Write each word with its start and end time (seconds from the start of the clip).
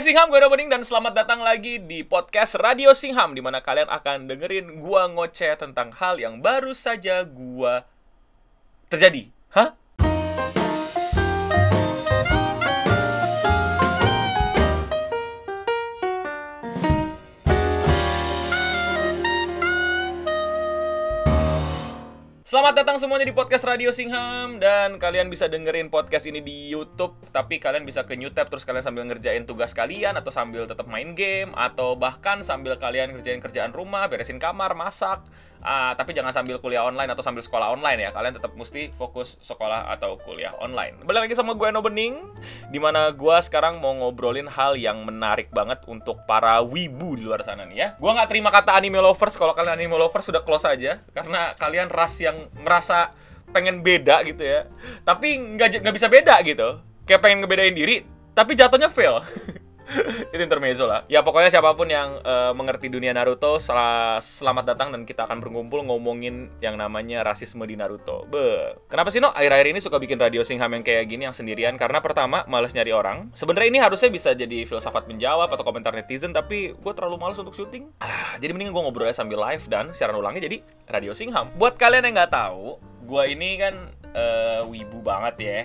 Hai 0.00 0.16
Singham, 0.16 0.32
gue 0.32 0.40
Bening 0.40 0.72
dan 0.72 0.80
selamat 0.80 1.12
datang 1.12 1.44
lagi 1.44 1.76
di 1.76 2.00
podcast 2.00 2.56
Radio 2.56 2.96
Singham 2.96 3.36
di 3.36 3.44
mana 3.44 3.60
kalian 3.60 3.84
akan 3.84 4.32
dengerin 4.32 4.80
gua 4.80 5.12
ngoceh 5.12 5.52
tentang 5.60 5.92
hal 5.92 6.16
yang 6.16 6.40
baru 6.40 6.72
saja 6.72 7.20
gua 7.28 7.84
terjadi. 8.88 9.28
Hah? 9.52 9.76
Selamat 22.50 22.82
datang 22.82 22.98
semuanya 22.98 23.30
di 23.30 23.30
podcast 23.30 23.62
Radio 23.62 23.94
Singham 23.94 24.58
dan 24.58 24.98
kalian 24.98 25.30
bisa 25.30 25.46
dengerin 25.46 25.86
podcast 25.86 26.26
ini 26.26 26.42
di 26.42 26.66
YouTube 26.66 27.14
tapi 27.30 27.62
kalian 27.62 27.86
bisa 27.86 28.02
ke 28.02 28.18
New 28.18 28.26
Tab 28.34 28.50
terus 28.50 28.66
kalian 28.66 28.82
sambil 28.82 29.06
ngerjain 29.06 29.46
tugas 29.46 29.70
kalian 29.70 30.18
atau 30.18 30.34
sambil 30.34 30.66
tetap 30.66 30.90
main 30.90 31.14
game 31.14 31.54
atau 31.54 31.94
bahkan 31.94 32.42
sambil 32.42 32.74
kalian 32.74 33.14
ngerjain 33.14 33.38
kerjaan 33.38 33.70
rumah, 33.70 34.10
beresin 34.10 34.42
kamar, 34.42 34.74
masak. 34.74 35.22
Ah, 35.60 35.92
tapi 35.96 36.16
jangan 36.16 36.32
sambil 36.32 36.56
kuliah 36.58 36.84
online 36.84 37.12
atau 37.12 37.20
sambil 37.20 37.44
sekolah 37.44 37.76
online 37.76 38.08
ya. 38.08 38.10
Kalian 38.10 38.36
tetap 38.36 38.52
mesti 38.56 38.92
fokus 38.96 39.36
sekolah 39.44 39.92
atau 39.92 40.16
kuliah 40.20 40.56
online. 40.60 41.00
Balik 41.04 41.28
lagi 41.28 41.34
sama 41.36 41.52
gue 41.52 41.68
No 41.68 41.84
Bening 41.84 42.20
di 42.72 42.80
mana 42.80 43.12
gue 43.12 43.36
sekarang 43.44 43.78
mau 43.78 43.92
ngobrolin 43.92 44.48
hal 44.48 44.74
yang 44.80 45.04
menarik 45.04 45.52
banget 45.52 45.84
untuk 45.84 46.24
para 46.24 46.64
wibu 46.64 47.16
di 47.16 47.28
luar 47.28 47.44
sana 47.44 47.68
nih 47.68 47.76
ya. 47.76 47.88
Gue 48.00 48.10
nggak 48.12 48.28
terima 48.32 48.48
kata 48.48 48.72
anime 48.76 49.00
lovers 49.00 49.36
kalau 49.36 49.52
kalian 49.52 49.76
anime 49.76 50.00
lovers 50.00 50.28
sudah 50.28 50.40
close 50.40 50.64
aja 50.64 51.04
karena 51.12 51.52
kalian 51.60 51.92
ras 51.92 52.16
yang 52.20 52.48
merasa 52.60 53.12
pengen 53.50 53.82
beda 53.82 54.22
gitu 54.24 54.42
ya 54.46 54.66
tapi 55.02 55.36
nggak 55.36 55.82
nggak 55.82 55.94
bisa 55.94 56.06
beda 56.06 56.38
gitu 56.46 56.78
kayak 57.04 57.20
pengen 57.20 57.42
ngebedain 57.42 57.74
diri 57.74 58.06
tapi 58.32 58.54
jatuhnya 58.54 58.88
fail 58.88 59.20
itu 60.34 60.42
intermezzo 60.42 60.86
lah. 60.86 61.04
Ya 61.10 61.20
pokoknya 61.26 61.50
siapa 61.50 61.74
pun 61.74 61.90
yang 61.90 62.22
uh, 62.22 62.52
mengerti 62.54 62.86
dunia 62.90 63.10
Naruto 63.14 63.58
sel 63.58 63.76
selamat 64.20 64.74
datang 64.74 64.92
dan 64.94 65.02
kita 65.08 65.24
akan 65.26 65.42
berkumpul 65.42 65.82
ngomongin 65.82 66.52
yang 66.62 66.76
namanya 66.76 67.24
rasisme 67.26 67.64
di 67.66 67.74
Naruto. 67.74 68.26
Be. 68.28 68.76
Kenapa 68.86 69.08
sih 69.10 69.18
no 69.18 69.32
akhir-akhir 69.32 69.66
ini 69.72 69.80
suka 69.80 69.96
bikin 69.96 70.20
radio 70.20 70.44
singham 70.44 70.70
yang 70.74 70.84
kayak 70.84 71.08
gini 71.08 71.26
yang 71.26 71.36
sendirian 71.36 71.74
karena 71.80 71.98
pertama 72.04 72.44
males 72.46 72.76
nyari 72.76 72.92
orang. 72.94 73.32
Sebenarnya 73.34 73.68
ini 73.70 73.80
harusnya 73.80 74.10
bisa 74.12 74.30
jadi 74.36 74.68
filsafat 74.68 75.08
menjawab 75.10 75.50
atau 75.50 75.64
komentar 75.64 75.96
netizen 75.96 76.30
tapi 76.30 76.76
gue 76.76 76.92
terlalu 76.94 77.16
males 77.18 77.38
untuk 77.40 77.56
syuting. 77.56 77.90
Ah, 78.02 78.36
jadi 78.38 78.52
mending 78.54 78.70
gue 78.70 78.82
ngobrolnya 78.82 79.16
sambil 79.16 79.40
live 79.40 79.64
dan 79.66 79.90
siaran 79.96 80.18
ulangnya 80.18 80.46
jadi 80.46 80.62
radio 80.90 81.12
singham. 81.16 81.48
Buat 81.56 81.80
kalian 81.80 82.06
yang 82.06 82.14
nggak 82.20 82.34
tahu 82.34 82.78
gue 83.10 83.24
ini 83.34 83.58
kan 83.58 83.74
uh, 84.14 84.62
wibu 84.68 85.02
banget 85.02 85.36
ya. 85.40 85.60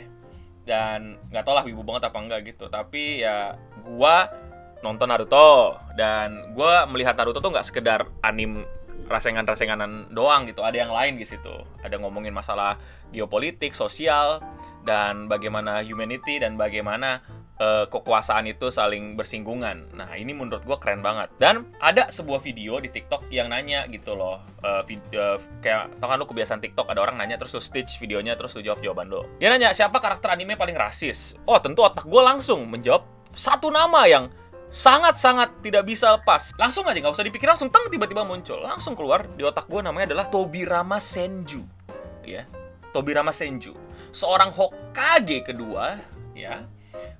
Dan 0.65 1.21
nggak 1.29 1.45
tau 1.45 1.53
lah 1.53 1.61
wibu 1.61 1.85
banget 1.85 2.09
apa 2.09 2.17
enggak 2.17 2.41
gitu. 2.49 2.65
Tapi 2.73 3.21
ya 3.21 3.53
gua 3.85 4.29
nonton 4.81 5.09
Naruto 5.09 5.77
dan 5.97 6.53
gua 6.57 6.89
melihat 6.89 7.15
Naruto 7.15 7.39
tuh 7.39 7.53
nggak 7.53 7.65
sekedar 7.65 8.09
anim 8.25 8.65
rasengan-rasenganan 9.05 10.09
doang 10.09 10.49
gitu 10.49 10.65
ada 10.65 10.81
yang 10.81 10.89
lain 10.89 11.21
di 11.21 11.25
situ 11.29 11.53
ada 11.85 11.93
ngomongin 12.01 12.33
masalah 12.33 12.81
geopolitik 13.13 13.77
sosial 13.77 14.41
dan 14.81 15.29
bagaimana 15.29 15.85
humanity 15.85 16.41
dan 16.41 16.57
bagaimana 16.57 17.21
uh, 17.59 17.85
kekuasaan 17.89 18.45
itu 18.49 18.69
saling 18.71 19.15
bersinggungan. 19.15 19.89
Nah, 19.95 20.13
ini 20.15 20.31
menurut 20.35 20.63
gue 20.63 20.77
keren 20.79 21.01
banget. 21.01 21.31
Dan 21.39 21.67
ada 21.79 22.07
sebuah 22.11 22.39
video 22.43 22.79
di 22.79 22.91
TikTok 22.91 23.27
yang 23.31 23.51
nanya 23.51 23.87
gitu 23.89 24.15
loh. 24.15 24.43
Uh, 24.61 24.81
video, 24.85 25.39
kayak, 25.61 25.97
tau 25.99 26.07
kan 26.09 26.17
lu 26.21 26.27
kebiasaan 26.27 26.61
TikTok, 26.61 26.87
ada 26.89 27.01
orang 27.01 27.17
nanya 27.19 27.39
terus 27.39 27.55
lu 27.55 27.61
stitch 27.61 27.97
videonya, 28.01 28.37
terus 28.37 28.55
lu 28.57 28.61
jawab 28.65 28.79
jawaban 28.83 29.07
lo. 29.09 29.27
Dia 29.39 29.51
nanya, 29.51 29.71
siapa 29.71 29.97
karakter 29.97 30.31
anime 30.31 30.59
paling 30.59 30.75
rasis? 30.75 31.37
Oh, 31.47 31.57
tentu 31.59 31.85
otak 31.85 32.05
gue 32.05 32.21
langsung 32.21 32.65
menjawab 32.67 33.14
satu 33.35 33.69
nama 33.69 34.07
yang 34.07 34.31
sangat-sangat 34.71 35.61
tidak 35.61 35.83
bisa 35.85 36.15
lepas. 36.15 36.55
Langsung 36.55 36.87
aja, 36.87 36.97
nggak 36.97 37.15
usah 37.15 37.27
dipikir 37.27 37.47
langsung, 37.47 37.69
teng 37.69 37.87
tiba-tiba 37.91 38.23
muncul. 38.23 38.63
Langsung 38.63 38.95
keluar 38.97 39.27
di 39.35 39.43
otak 39.43 39.67
gue 39.69 39.83
namanya 39.83 40.15
adalah 40.15 40.25
Tobirama 40.31 40.97
Senju. 40.97 41.61
Ya, 42.25 42.47
Tobirama 42.95 43.29
Senju. 43.29 43.75
Seorang 44.15 44.49
Hokage 44.55 45.43
kedua, 45.45 45.99
ya, 46.33 46.63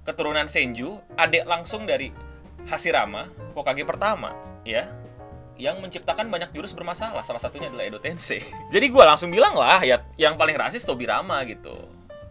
keturunan 0.07 0.47
Senju, 0.47 0.99
adik 1.19 1.43
langsung 1.45 1.83
dari 1.83 2.09
Hashirama, 2.65 3.29
Hokage 3.53 3.85
pertama, 3.85 4.33
ya, 4.65 4.89
yang 5.55 5.79
menciptakan 5.79 6.27
banyak 6.27 6.51
jurus 6.51 6.75
bermasalah. 6.75 7.23
Salah 7.23 7.39
satunya 7.39 7.71
adalah 7.71 7.87
Edo 7.87 7.99
Tensei. 8.03 8.43
Jadi 8.73 8.85
gue 8.91 9.03
langsung 9.03 9.31
bilang 9.31 9.55
lah, 9.55 9.79
ya 9.83 10.03
yang 10.19 10.35
paling 10.35 10.55
rasis 10.59 10.83
Tobirama 10.83 11.43
gitu. 11.47 11.75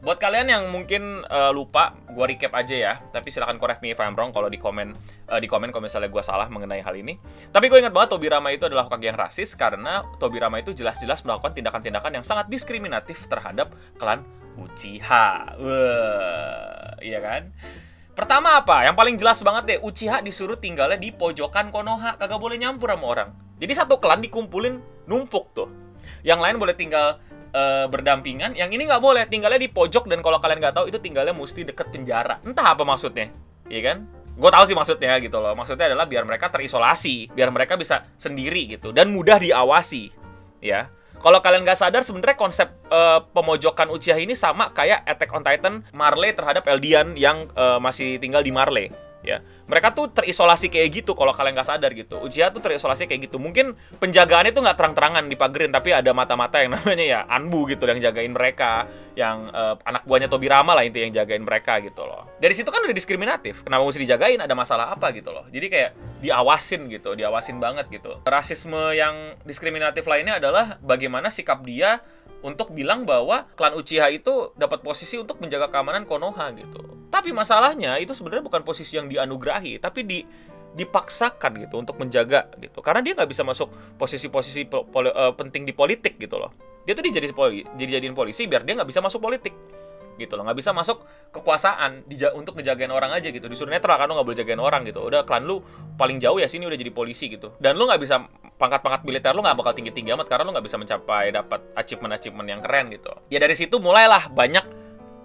Buat 0.05 0.21
kalian 0.21 0.53
yang 0.53 0.65
mungkin 0.69 1.25
uh, 1.33 1.49
lupa, 1.49 1.97
gue 2.13 2.25
recap 2.29 2.53
aja 2.53 2.77
ya. 2.77 2.95
Tapi 3.09 3.33
silahkan 3.33 3.57
correct 3.57 3.81
me 3.81 3.97
if 3.97 3.99
I'm 4.05 4.13
wrong 4.13 4.37
kalau 4.37 4.53
di 4.53 4.61
komen 4.61 4.93
uh, 5.33 5.41
di 5.41 5.49
komen 5.49 5.73
kalau 5.73 5.89
misalnya 5.89 6.13
gue 6.13 6.21
salah 6.21 6.45
mengenai 6.53 6.85
hal 6.85 6.93
ini. 6.93 7.17
Tapi 7.49 7.73
gue 7.73 7.81
ingat 7.81 7.97
banget 7.97 8.13
Tobirama 8.13 8.53
itu 8.53 8.69
adalah 8.69 8.85
Hokage 8.85 9.09
yang 9.09 9.17
rasis 9.17 9.57
karena 9.57 10.05
Tobirama 10.21 10.61
itu 10.61 10.77
jelas-jelas 10.77 11.25
melakukan 11.25 11.57
tindakan-tindakan 11.57 12.21
yang 12.21 12.25
sangat 12.25 12.53
diskriminatif 12.53 13.25
terhadap 13.33 13.73
klan 13.97 14.21
Uchiha. 14.61 15.57
Wah, 15.57 17.01
iya 17.01 17.25
kan? 17.25 17.49
Pertama 18.13 18.61
apa? 18.61 18.85
Yang 18.85 18.97
paling 19.01 19.17
jelas 19.17 19.41
banget 19.41 19.65
deh, 19.67 19.79
Uchiha 19.81 20.21
disuruh 20.21 20.61
tinggalnya 20.61 21.01
di 21.01 21.17
pojokan 21.17 21.73
Konoha, 21.73 22.21
kagak 22.21 22.39
boleh 22.39 22.61
nyampur 22.61 22.93
sama 22.93 23.07
orang. 23.09 23.29
Jadi 23.57 23.73
satu 23.73 23.97
klan 23.99 24.21
dikumpulin 24.21 24.85
numpuk 25.09 25.51
tuh. 25.57 25.73
Yang 26.21 26.41
lain 26.45 26.57
boleh 26.61 26.77
tinggal 26.77 27.19
uh, 27.55 27.87
berdampingan, 27.87 28.59
yang 28.59 28.69
ini 28.75 28.85
nggak 28.85 29.01
boleh, 29.01 29.25
tinggalnya 29.31 29.63
di 29.63 29.71
pojok 29.71 30.11
dan 30.11 30.21
kalau 30.21 30.43
kalian 30.43 30.59
nggak 30.59 30.75
tahu 30.75 30.91
itu 30.91 30.99
tinggalnya 30.99 31.33
mesti 31.33 31.63
deket 31.63 31.89
penjara. 31.95 32.43
Entah 32.43 32.75
apa 32.75 32.83
maksudnya, 32.83 33.31
iya 33.71 33.81
kan? 33.95 34.05
Gue 34.35 34.51
tahu 34.51 34.67
sih 34.67 34.75
maksudnya 34.75 35.15
gitu 35.23 35.39
loh. 35.39 35.55
Maksudnya 35.55 35.95
adalah 35.95 36.11
biar 36.11 36.27
mereka 36.27 36.51
terisolasi, 36.51 37.31
biar 37.31 37.55
mereka 37.55 37.79
bisa 37.79 38.03
sendiri 38.19 38.67
gitu 38.75 38.91
dan 38.91 39.15
mudah 39.15 39.39
diawasi, 39.39 40.11
ya. 40.59 40.91
Kalau 41.25 41.41
kalian 41.41 41.65
nggak 41.65 41.81
sadar 41.81 42.05
sebenarnya 42.05 42.37
konsep 42.37 42.69
uh, 42.93 43.25
pemojokan 43.33 43.89
Uchiha 43.89 44.21
ini 44.21 44.37
sama 44.37 44.69
kayak 44.77 45.09
Attack 45.09 45.33
on 45.33 45.41
Titan 45.41 45.81
Marley 45.97 46.37
terhadap 46.37 46.69
Eldian 46.69 47.17
yang 47.17 47.49
uh, 47.57 47.81
masih 47.81 48.21
tinggal 48.21 48.45
di 48.45 48.53
Marley 48.53 48.93
ya. 49.25 49.41
Mereka 49.65 49.97
tuh 49.97 50.13
terisolasi 50.13 50.69
kayak 50.69 51.03
gitu 51.03 51.17
kalau 51.17 51.33
kalian 51.33 51.57
nggak 51.57 51.69
sadar 51.69 51.91
gitu. 51.97 52.21
Uchiha 52.21 52.53
tuh 52.53 52.61
terisolasi 52.61 53.09
kayak 53.09 53.33
gitu. 53.33 53.41
Mungkin 53.41 53.73
penjagaannya 53.99 54.53
tuh 54.53 54.63
nggak 54.63 54.77
terang-terangan 54.77 55.25
dipagerin 55.27 55.73
tapi 55.73 55.97
ada 55.97 56.13
mata-mata 56.13 56.61
yang 56.61 56.73
namanya 56.77 57.05
ya 57.05 57.21
Anbu 57.27 57.65
gitu 57.67 57.89
yang 57.89 57.99
jagain 57.99 58.31
mereka 58.31 58.87
yang 59.17 59.47
uh, 59.55 59.79
anak 59.87 60.03
buahnya 60.05 60.27
Tobirama 60.27 60.75
lah 60.75 60.85
itu 60.85 61.01
yang 61.01 61.11
jagain 61.11 61.43
mereka 61.43 61.81
gitu 61.81 62.05
loh. 62.05 62.29
Dari 62.39 62.53
situ 62.53 62.69
kan 62.69 62.85
udah 62.85 62.95
diskriminatif. 62.95 63.65
Kenapa 63.65 63.83
mesti 63.89 64.05
dijagain? 64.05 64.39
Ada 64.43 64.53
masalah 64.53 64.93
apa 64.93 65.11
gitu 65.17 65.33
loh. 65.33 65.49
Jadi 65.49 65.67
kayak 65.73 65.91
diawasin 66.21 66.91
gitu 66.93 67.17
diawasin 67.17 67.57
banget 67.63 67.89
gitu. 67.89 68.21
Rasisme 68.27 68.93
yang 68.93 69.39
diskriminatif 69.47 70.05
lainnya 70.05 70.37
adalah 70.43 70.77
bagaimana 70.83 71.33
sikap 71.33 71.63
dia 71.65 72.03
untuk 72.45 72.77
bilang 72.77 73.09
bahwa 73.09 73.49
klan 73.57 73.73
Uchiha 73.73 74.13
itu 74.13 74.53
dapat 74.61 74.85
posisi 74.85 75.17
untuk 75.17 75.41
menjaga 75.41 75.73
keamanan 75.73 76.05
Konoha 76.05 76.53
gitu. 76.53 76.85
Tapi 77.09 77.33
masalahnya 77.33 77.97
itu 77.97 78.13
sebenarnya 78.13 78.45
bukan 78.45 78.61
posisi 78.61 79.01
yang 79.01 79.09
dianugerahi, 79.09 79.81
tapi 79.81 80.05
di 80.05 80.21
dipaksakan 80.75 81.65
gitu 81.65 81.81
untuk 81.81 81.97
menjaga 81.97 82.51
gitu. 82.61 82.85
Karena 82.85 83.01
dia 83.01 83.17
nggak 83.17 83.31
bisa 83.31 83.47
masuk 83.47 83.73
posisi-posisi 83.97 84.69
uh, 84.69 85.33
penting 85.33 85.65
di 85.65 85.73
politik 85.73 86.21
gitu 86.21 86.37
loh. 86.37 86.53
Dia 86.85 86.93
tuh 86.93 87.07
dijadi 87.09 87.33
poli, 87.33 87.65
jadi 87.81 87.97
jadiin 87.97 88.13
polisi 88.13 88.45
biar 88.45 88.61
dia 88.67 88.77
nggak 88.77 88.91
bisa 88.93 89.01
masuk 89.01 89.25
politik 89.25 89.57
gitu 90.15 90.39
loh 90.39 90.47
nggak 90.47 90.59
bisa 90.59 90.71
masuk 90.71 91.03
kekuasaan 91.35 92.07
dija 92.07 92.31
untuk 92.39 92.55
ngejagain 92.59 92.91
orang 92.91 93.11
aja 93.11 93.35
gitu 93.35 93.51
disuruh 93.51 93.75
netral 93.75 93.99
kan 93.99 94.07
lu 94.07 94.15
nggak 94.15 94.27
boleh 94.27 94.39
jagain 94.39 94.63
orang 94.63 94.87
gitu 94.87 95.03
udah 95.03 95.27
klan 95.27 95.43
lu 95.43 95.59
paling 95.99 96.23
jauh 96.23 96.39
ya 96.39 96.47
sini 96.47 96.71
udah 96.71 96.79
jadi 96.79 96.93
polisi 96.95 97.27
gitu 97.27 97.55
dan 97.59 97.75
lu 97.75 97.91
nggak 97.91 97.99
bisa 97.99 98.23
pangkat-pangkat 98.55 99.03
militer 99.03 99.35
lu 99.35 99.43
nggak 99.43 99.59
bakal 99.59 99.73
tinggi-tinggi 99.75 100.15
amat 100.15 100.27
karena 100.31 100.49
lu 100.49 100.53
nggak 100.55 100.67
bisa 100.67 100.79
mencapai 100.79 101.35
dapat 101.35 101.61
achievement-achievement 101.75 102.49
yang 102.49 102.61
keren 102.63 102.91
gitu 102.95 103.11
ya 103.29 103.39
dari 103.43 103.55
situ 103.59 103.83
mulailah 103.83 104.31
banyak 104.31 104.65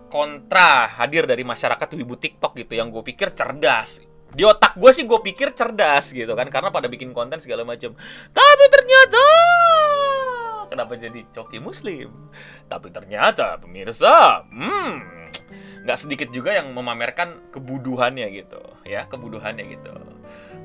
kontra 0.09 0.89
hadir 0.89 1.29
dari 1.29 1.45
masyarakat 1.45 1.87
wibu 1.93 2.17
TikTok 2.17 2.57
gitu 2.57 2.73
yang 2.73 2.89
gue 2.89 3.05
pikir 3.05 3.29
cerdas 3.37 4.01
di 4.29 4.45
otak 4.45 4.77
gue 4.77 4.91
sih 4.93 5.05
gue 5.05 5.19
pikir 5.21 5.53
cerdas 5.53 6.13
gitu 6.13 6.33
kan 6.33 6.49
karena 6.49 6.69
pada 6.73 6.89
bikin 6.89 7.13
konten 7.13 7.37
segala 7.37 7.61
macam 7.65 7.93
tapi 8.33 8.65
ternyata 8.73 9.25
kenapa 10.69 10.93
jadi 10.95 11.25
coki 11.33 11.57
muslim. 11.57 12.13
Tapi 12.69 12.93
ternyata 12.93 13.57
pemirsa, 13.57 14.45
hmm, 14.45 14.93
nggak 15.83 15.99
sedikit 15.99 16.29
juga 16.29 16.53
yang 16.53 16.71
memamerkan 16.71 17.49
kebuduhannya 17.49 18.29
gitu, 18.31 18.61
ya 18.85 19.09
kebuduhannya 19.09 19.65
gitu. 19.73 19.91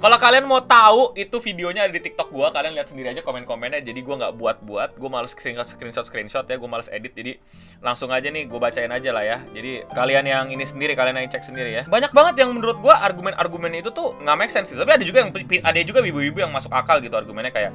Kalau 0.05 0.21
kalian 0.21 0.45
mau 0.45 0.61
tahu 0.61 1.17
itu 1.17 1.33
videonya 1.41 1.89
ada 1.89 1.93
di 1.97 1.97
TikTok 1.97 2.29
gua, 2.29 2.53
kalian 2.53 2.77
lihat 2.77 2.93
sendiri 2.93 3.17
aja 3.17 3.25
komen-komennya. 3.25 3.81
Jadi 3.81 4.05
gua 4.05 4.21
nggak 4.21 4.37
buat-buat, 4.37 5.01
gua 5.01 5.09
males 5.09 5.33
screenshot 5.33 5.65
screenshot 5.65 6.05
screenshot 6.05 6.45
ya, 6.45 6.61
gua 6.61 6.77
males 6.77 6.93
edit. 6.93 7.17
Jadi 7.17 7.41
langsung 7.81 8.13
aja 8.13 8.29
nih 8.29 8.45
gua 8.45 8.69
bacain 8.69 8.93
aja 8.93 9.17
lah 9.17 9.25
ya. 9.25 9.41
Jadi 9.57 9.89
kalian 9.97 10.29
yang 10.29 10.45
ini 10.53 10.61
sendiri, 10.69 10.93
kalian 10.93 11.25
yang 11.25 11.33
cek 11.33 11.49
sendiri 11.49 11.73
ya. 11.73 11.83
Banyak 11.89 12.13
banget 12.13 12.45
yang 12.45 12.53
menurut 12.53 12.85
gua 12.85 13.01
argumen-argumen 13.01 13.81
itu 13.81 13.89
tuh 13.97 14.13
nggak 14.21 14.37
make 14.37 14.53
sense. 14.53 14.77
Tapi 14.77 14.93
ada 14.93 15.01
juga 15.09 15.25
yang 15.25 15.33
ada 15.65 15.79
juga 15.81 16.05
ibu-ibu 16.05 16.37
yang 16.37 16.53
masuk 16.53 16.69
akal 16.69 17.01
gitu 17.01 17.17
argumennya 17.17 17.57
kayak 17.57 17.73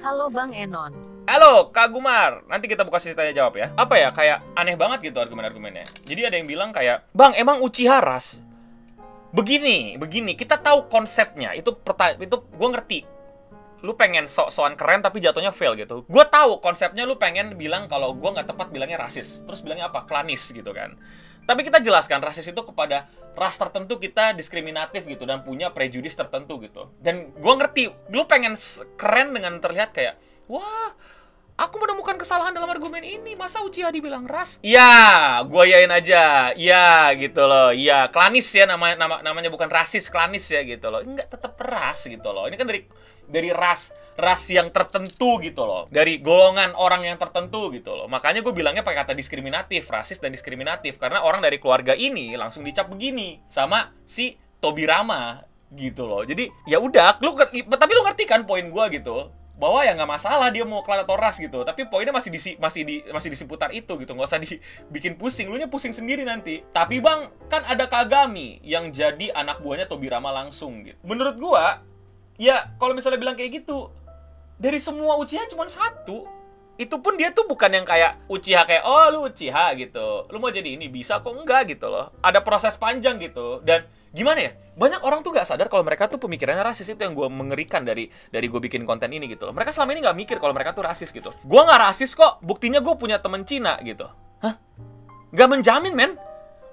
Halo 0.00 0.32
Bang 0.32 0.56
Enon. 0.56 0.96
Halo, 1.28 1.68
Kak 1.76 1.92
Gumar. 1.92 2.40
Nanti 2.48 2.72
kita 2.72 2.88
buka 2.88 2.96
sesi 2.96 3.12
tanya 3.12 3.36
jawab 3.36 3.52
ya. 3.60 3.68
Apa 3.76 4.00
ya, 4.00 4.08
kayak 4.16 4.48
aneh 4.56 4.80
banget 4.80 5.12
gitu 5.12 5.20
argumen-argumennya. 5.20 5.84
Jadi 6.08 6.24
ada 6.24 6.40
yang 6.40 6.48
bilang 6.48 6.72
kayak, 6.72 7.04
Bang, 7.12 7.36
emang 7.36 7.60
Uchiha 7.60 8.00
ras? 8.00 8.47
Begini, 9.32 9.96
begini, 10.00 10.32
kita 10.34 10.60
tahu 10.60 10.88
konsepnya. 10.88 11.52
Itu 11.56 11.76
itu 12.20 12.36
gue 12.36 12.68
ngerti. 12.72 13.00
Lu 13.78 13.94
pengen 13.94 14.26
sok-sokan 14.26 14.74
keren 14.74 15.00
tapi 15.06 15.22
jatuhnya 15.22 15.54
fail 15.54 15.78
gitu. 15.78 16.02
Gue 16.10 16.24
tahu 16.26 16.58
konsepnya 16.58 17.06
lu 17.06 17.14
pengen 17.14 17.54
bilang 17.54 17.86
kalau 17.86 18.10
gue 18.10 18.26
nggak 18.26 18.50
tepat 18.50 18.74
bilangnya 18.74 18.98
rasis. 18.98 19.46
Terus 19.46 19.62
bilangnya 19.62 19.86
apa? 19.86 20.02
Klanis 20.02 20.50
gitu 20.50 20.74
kan. 20.74 20.98
Tapi 21.48 21.64
kita 21.64 21.80
jelaskan 21.80 22.20
rasis 22.20 22.44
itu 22.50 22.60
kepada 22.60 23.08
ras 23.32 23.56
tertentu 23.56 23.96
kita 23.96 24.36
diskriminatif 24.36 25.06
gitu 25.08 25.24
dan 25.24 25.40
punya 25.40 25.72
prejudis 25.72 26.12
tertentu 26.12 26.60
gitu. 26.60 26.92
Dan 27.00 27.32
gue 27.32 27.54
ngerti, 27.54 27.88
lu 28.12 28.28
pengen 28.28 28.52
keren 29.00 29.32
dengan 29.32 29.56
terlihat 29.56 29.96
kayak, 29.96 30.20
wah, 30.50 30.92
aku 31.58 31.74
menemukan 31.82 32.14
kesalahan 32.14 32.54
dalam 32.54 32.70
argumen 32.70 33.02
ini. 33.02 33.34
Masa 33.34 33.60
Uchiha 33.66 33.90
dibilang 33.90 34.24
ras? 34.30 34.62
Ya, 34.62 35.42
gue 35.42 35.64
yain 35.66 35.90
aja. 35.90 36.54
Iya 36.54 37.12
gitu 37.18 37.44
loh. 37.44 37.74
Iya, 37.74 38.08
klanis 38.14 38.46
ya 38.54 38.64
namanya 38.70 38.94
nama, 38.94 39.16
namanya 39.20 39.50
bukan 39.50 39.66
rasis, 39.66 40.06
klanis 40.06 40.46
ya 40.48 40.62
gitu 40.62 40.88
loh. 40.88 41.02
Enggak 41.02 41.34
tetap 41.34 41.58
ras 41.58 42.06
gitu 42.06 42.30
loh. 42.30 42.46
Ini 42.46 42.54
kan 42.54 42.70
dari 42.70 42.86
dari 43.28 43.50
ras 43.52 43.92
ras 44.18 44.50
yang 44.50 44.70
tertentu 44.74 45.38
gitu 45.42 45.62
loh. 45.66 45.86
Dari 45.90 46.18
golongan 46.22 46.74
orang 46.78 47.06
yang 47.06 47.18
tertentu 47.18 47.70
gitu 47.74 47.94
loh. 47.94 48.06
Makanya 48.06 48.42
gue 48.42 48.54
bilangnya 48.54 48.82
pakai 48.86 49.06
kata 49.06 49.12
diskriminatif, 49.14 49.86
rasis 49.90 50.18
dan 50.22 50.34
diskriminatif 50.34 50.98
karena 50.98 51.22
orang 51.22 51.42
dari 51.42 51.58
keluarga 51.62 51.94
ini 51.94 52.34
langsung 52.38 52.66
dicap 52.66 52.90
begini 52.90 53.38
sama 53.50 53.94
si 54.02 54.34
Tobirama 54.58 55.38
gitu 55.70 56.08
loh. 56.08 56.26
Jadi 56.26 56.50
ya 56.66 56.82
udah, 56.82 57.22
lu 57.22 57.38
tapi 57.70 57.92
lu 57.94 58.02
ngerti 58.02 58.26
kan 58.26 58.42
poin 58.42 58.66
gue 58.66 58.84
gitu 58.98 59.37
bahwa 59.58 59.82
ya 59.82 59.90
nggak 59.98 60.06
masalah 60.06 60.48
dia 60.54 60.62
mau 60.62 60.86
klan 60.86 61.02
atau 61.02 61.18
ras 61.18 61.34
gitu. 61.36 61.66
Tapi 61.66 61.90
poinnya 61.90 62.14
masih 62.14 62.30
di 62.30 62.40
masih 62.62 62.82
di 62.86 62.96
masih 63.10 63.28
di 63.34 63.36
seputar 63.36 63.74
itu 63.74 63.90
gitu. 63.98 64.14
Nggak 64.14 64.30
usah 64.30 64.38
dibikin 64.38 65.18
pusing. 65.18 65.50
Lu 65.50 65.58
nya 65.58 65.66
pusing 65.66 65.90
sendiri 65.90 66.22
nanti. 66.22 66.62
Tapi 66.70 67.02
bang 67.02 67.26
kan 67.50 67.66
ada 67.66 67.90
Kagami 67.90 68.62
yang 68.62 68.94
jadi 68.94 69.34
anak 69.34 69.58
buahnya 69.60 69.90
Tobirama 69.90 70.30
langsung 70.30 70.86
gitu. 70.86 70.96
Menurut 71.02 71.36
gua 71.36 71.82
ya 72.38 72.70
kalau 72.78 72.94
misalnya 72.94 73.18
bilang 73.18 73.34
kayak 73.34 73.66
gitu 73.66 73.90
dari 74.62 74.78
semua 74.78 75.18
Uchiha 75.18 75.50
cuma 75.50 75.66
satu. 75.66 76.30
Itu 76.78 77.02
pun 77.02 77.18
dia 77.18 77.34
tuh 77.34 77.42
bukan 77.50 77.74
yang 77.74 77.82
kayak 77.82 78.22
Uchiha 78.30 78.62
kayak 78.62 78.86
oh 78.86 79.10
lu 79.10 79.26
Uchiha 79.26 79.74
gitu. 79.74 80.30
Lu 80.30 80.38
mau 80.38 80.54
jadi 80.54 80.78
ini 80.78 80.86
bisa 80.86 81.18
kok 81.18 81.34
enggak? 81.34 81.74
gitu 81.74 81.90
loh. 81.90 82.14
Ada 82.22 82.46
proses 82.46 82.78
panjang 82.78 83.18
gitu. 83.18 83.58
Dan 83.66 83.82
gimana 84.14 84.40
ya? 84.40 84.52
Banyak 84.78 85.02
orang 85.02 85.26
tuh 85.26 85.34
gak 85.34 85.46
sadar 85.48 85.66
kalau 85.66 85.82
mereka 85.82 86.06
tuh 86.06 86.22
pemikirannya 86.22 86.62
rasis. 86.62 86.86
Itu 86.88 87.02
yang 87.02 87.18
gue 87.18 87.26
mengerikan 87.26 87.82
dari 87.82 88.06
dari 88.30 88.46
gue 88.46 88.60
bikin 88.62 88.86
konten 88.86 89.10
ini 89.10 89.26
gitu 89.26 89.50
loh. 89.50 89.54
Mereka 89.54 89.74
selama 89.74 89.94
ini 89.96 90.00
nggak 90.06 90.16
mikir 90.16 90.36
kalau 90.38 90.54
mereka 90.54 90.70
tuh 90.70 90.86
rasis 90.86 91.10
gitu. 91.10 91.34
Gue 91.42 91.60
nggak 91.62 91.80
rasis 91.90 92.14
kok. 92.14 92.38
Buktinya 92.40 92.78
gue 92.78 92.94
punya 92.94 93.18
temen 93.18 93.42
Cina 93.42 93.74
gitu. 93.82 94.06
Hah? 94.38 94.54
Nggak 95.34 95.48
menjamin 95.50 95.94
men. 95.94 96.12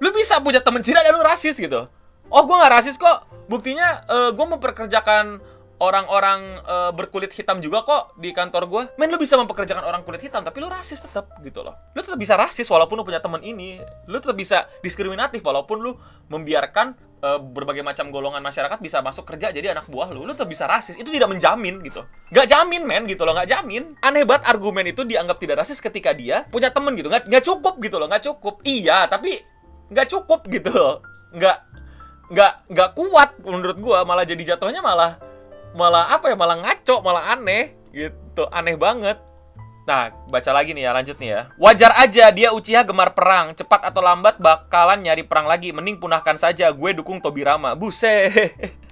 Lu 0.03 0.13
bisa 0.13 0.37
punya 0.43 0.61
temen 0.61 0.85
Cina 0.85 1.01
dan 1.01 1.17
lu 1.17 1.23
rasis 1.25 1.57
gitu. 1.57 1.89
Oh 2.29 2.41
gue 2.45 2.55
nggak 2.55 2.73
rasis 2.77 2.95
kok. 3.01 3.25
Buktinya 3.49 4.05
gue 4.33 4.45
memperkerjakan 4.45 5.55
orang-orang 5.75 6.63
eh, 6.63 6.91
berkulit 6.95 7.35
hitam 7.35 7.59
juga 7.59 7.83
kok 7.83 8.15
di 8.15 8.31
kantor 8.31 8.63
gue. 8.69 8.83
Men 8.95 9.11
lu 9.11 9.19
bisa 9.19 9.35
mempekerjakan 9.35 9.83
orang 9.83 10.01
kulit 10.07 10.23
hitam 10.23 10.43
tapi 10.43 10.63
lu 10.63 10.71
rasis 10.71 11.03
tetap 11.03 11.27
gitu 11.43 11.65
loh. 11.65 11.75
Lu 11.91 11.99
tetap 11.99 12.19
bisa 12.19 12.39
rasis 12.39 12.67
walaupun 12.71 13.01
lu 13.01 13.03
punya 13.03 13.19
teman 13.19 13.43
ini. 13.43 13.79
Lu 14.07 14.17
tetap 14.23 14.37
bisa 14.39 14.69
diskriminatif 14.79 15.43
walaupun 15.43 15.83
lu 15.83 15.91
membiarkan 16.31 16.95
eh, 17.25 17.39
berbagai 17.41 17.81
macam 17.81 18.13
golongan 18.13 18.45
masyarakat 18.45 18.77
bisa 18.77 19.01
masuk 19.01 19.25
kerja 19.25 19.49
jadi 19.49 19.73
anak 19.73 19.89
buah 19.89 20.13
lu. 20.13 20.21
Lu 20.21 20.37
tetap 20.37 20.45
bisa 20.45 20.69
rasis. 20.69 20.93
Itu 20.93 21.09
tidak 21.09 21.33
menjamin 21.33 21.81
gitu. 21.81 22.05
Gak 22.29 22.45
jamin 22.45 22.85
men 22.85 23.09
gitu 23.09 23.25
loh, 23.25 23.33
gak 23.33 23.49
jamin. 23.49 23.97
Aneh 24.05 24.21
banget 24.21 24.45
argumen 24.45 24.85
itu 24.85 25.01
dianggap 25.01 25.41
tidak 25.41 25.65
rasis 25.65 25.81
ketika 25.81 26.13
dia 26.13 26.45
punya 26.53 26.69
temen 26.69 26.93
gitu. 26.93 27.09
Gak, 27.09 27.25
nggak 27.25 27.43
cukup 27.43 27.81
gitu 27.81 27.97
loh, 27.97 28.05
gak 28.05 28.21
cukup. 28.21 28.61
Iya, 28.61 29.09
tapi 29.09 29.41
nggak 29.89 30.07
cukup 30.13 30.45
gitu 30.45 30.69
loh. 30.69 31.01
Nggak 31.33 31.57
nggak 32.25 32.53
nggak 32.73 32.89
kuat 32.97 33.29
menurut 33.45 33.77
gua 33.77 34.01
malah 34.01 34.25
jadi 34.25 34.55
jatuhnya 34.57 34.81
malah 34.81 35.21
malah 35.77 36.09
apa 36.09 36.33
ya 36.33 36.35
malah 36.39 36.57
ngaco 36.57 37.05
malah 37.05 37.37
aneh 37.37 37.77
gitu 37.93 38.49
aneh 38.49 38.73
banget 38.73 39.21
nah 39.85 40.09
baca 40.29 40.49
lagi 40.49 40.73
nih 40.73 40.89
ya 40.89 40.91
lanjut 40.91 41.17
nih 41.21 41.29
ya. 41.29 41.41
Wajar 41.61 41.93
aja 41.95 42.33
dia 42.33 42.49
Uchiha 42.51 42.81
gemar 42.81 43.13
perang. 43.13 43.53
Cepat 43.53 43.85
atau 43.85 44.01
lambat 44.01 44.41
bakalan 44.41 45.05
nyari 45.05 45.21
perang 45.21 45.45
lagi. 45.45 45.69
Mending 45.69 46.01
punahkan 46.01 46.35
saja. 46.35 46.73
Gue 46.73 46.97
dukung 46.97 47.21
Tobirama. 47.21 47.77
Buset. 47.77 48.53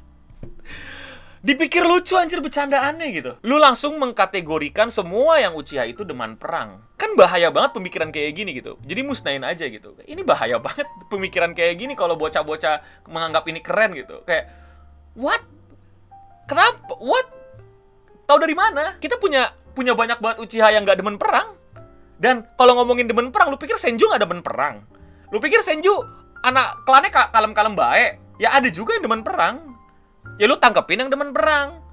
Dipikir 1.44 1.84
lucu 1.84 2.16
anjir 2.16 2.40
bercandaannya 2.40 3.08
gitu. 3.12 3.32
Lu 3.44 3.60
langsung 3.60 4.00
mengkategorikan 4.00 4.88
semua 4.88 5.44
yang 5.44 5.60
Uchiha 5.60 5.84
itu 5.84 6.08
deman 6.08 6.40
perang. 6.40 6.80
Kan 6.96 7.20
bahaya 7.20 7.52
banget 7.52 7.76
pemikiran 7.76 8.16
kayak 8.16 8.32
gini 8.32 8.56
gitu. 8.56 8.80
Jadi 8.88 9.02
musnahin 9.04 9.44
aja 9.44 9.68
gitu. 9.68 9.92
Ini 10.08 10.24
bahaya 10.24 10.56
banget 10.64 10.88
pemikiran 11.12 11.52
kayak 11.52 11.76
gini 11.84 12.00
kalau 12.00 12.16
bocah-bocah 12.16 12.80
menganggap 13.12 13.44
ini 13.52 13.60
keren 13.60 13.92
gitu. 13.92 14.24
Kayak 14.24 14.56
what? 15.20 15.44
Kenapa? 16.48 16.96
What? 17.04 17.28
Tahu 18.24 18.38
dari 18.40 18.56
mana? 18.56 18.96
Kita 19.04 19.20
punya 19.20 19.52
punya 19.74 19.98
banyak 19.98 20.22
banget 20.22 20.38
Uchiha 20.42 20.70
yang 20.74 20.86
nggak 20.86 21.02
demen 21.02 21.18
perang. 21.18 21.58
Dan 22.22 22.48
kalau 22.56 22.80
ngomongin 22.80 23.10
demen 23.10 23.34
perang, 23.34 23.52
lu 23.52 23.60
pikir 23.60 23.76
Senju 23.76 24.08
nggak 24.08 24.22
demen 24.24 24.40
perang? 24.40 24.86
Lu 25.34 25.42
pikir 25.42 25.60
Senju 25.60 25.92
anak 26.46 26.86
klannya 26.86 27.10
ka- 27.10 27.34
kalem-kalem 27.34 27.74
baik? 27.74 28.22
Ya 28.38 28.54
ada 28.54 28.70
juga 28.70 28.96
yang 28.96 29.10
demen 29.10 29.22
perang. 29.26 29.76
Ya 30.38 30.46
lu 30.48 30.56
tangkepin 30.58 31.04
yang 31.06 31.12
demen 31.12 31.36
perang. 31.36 31.84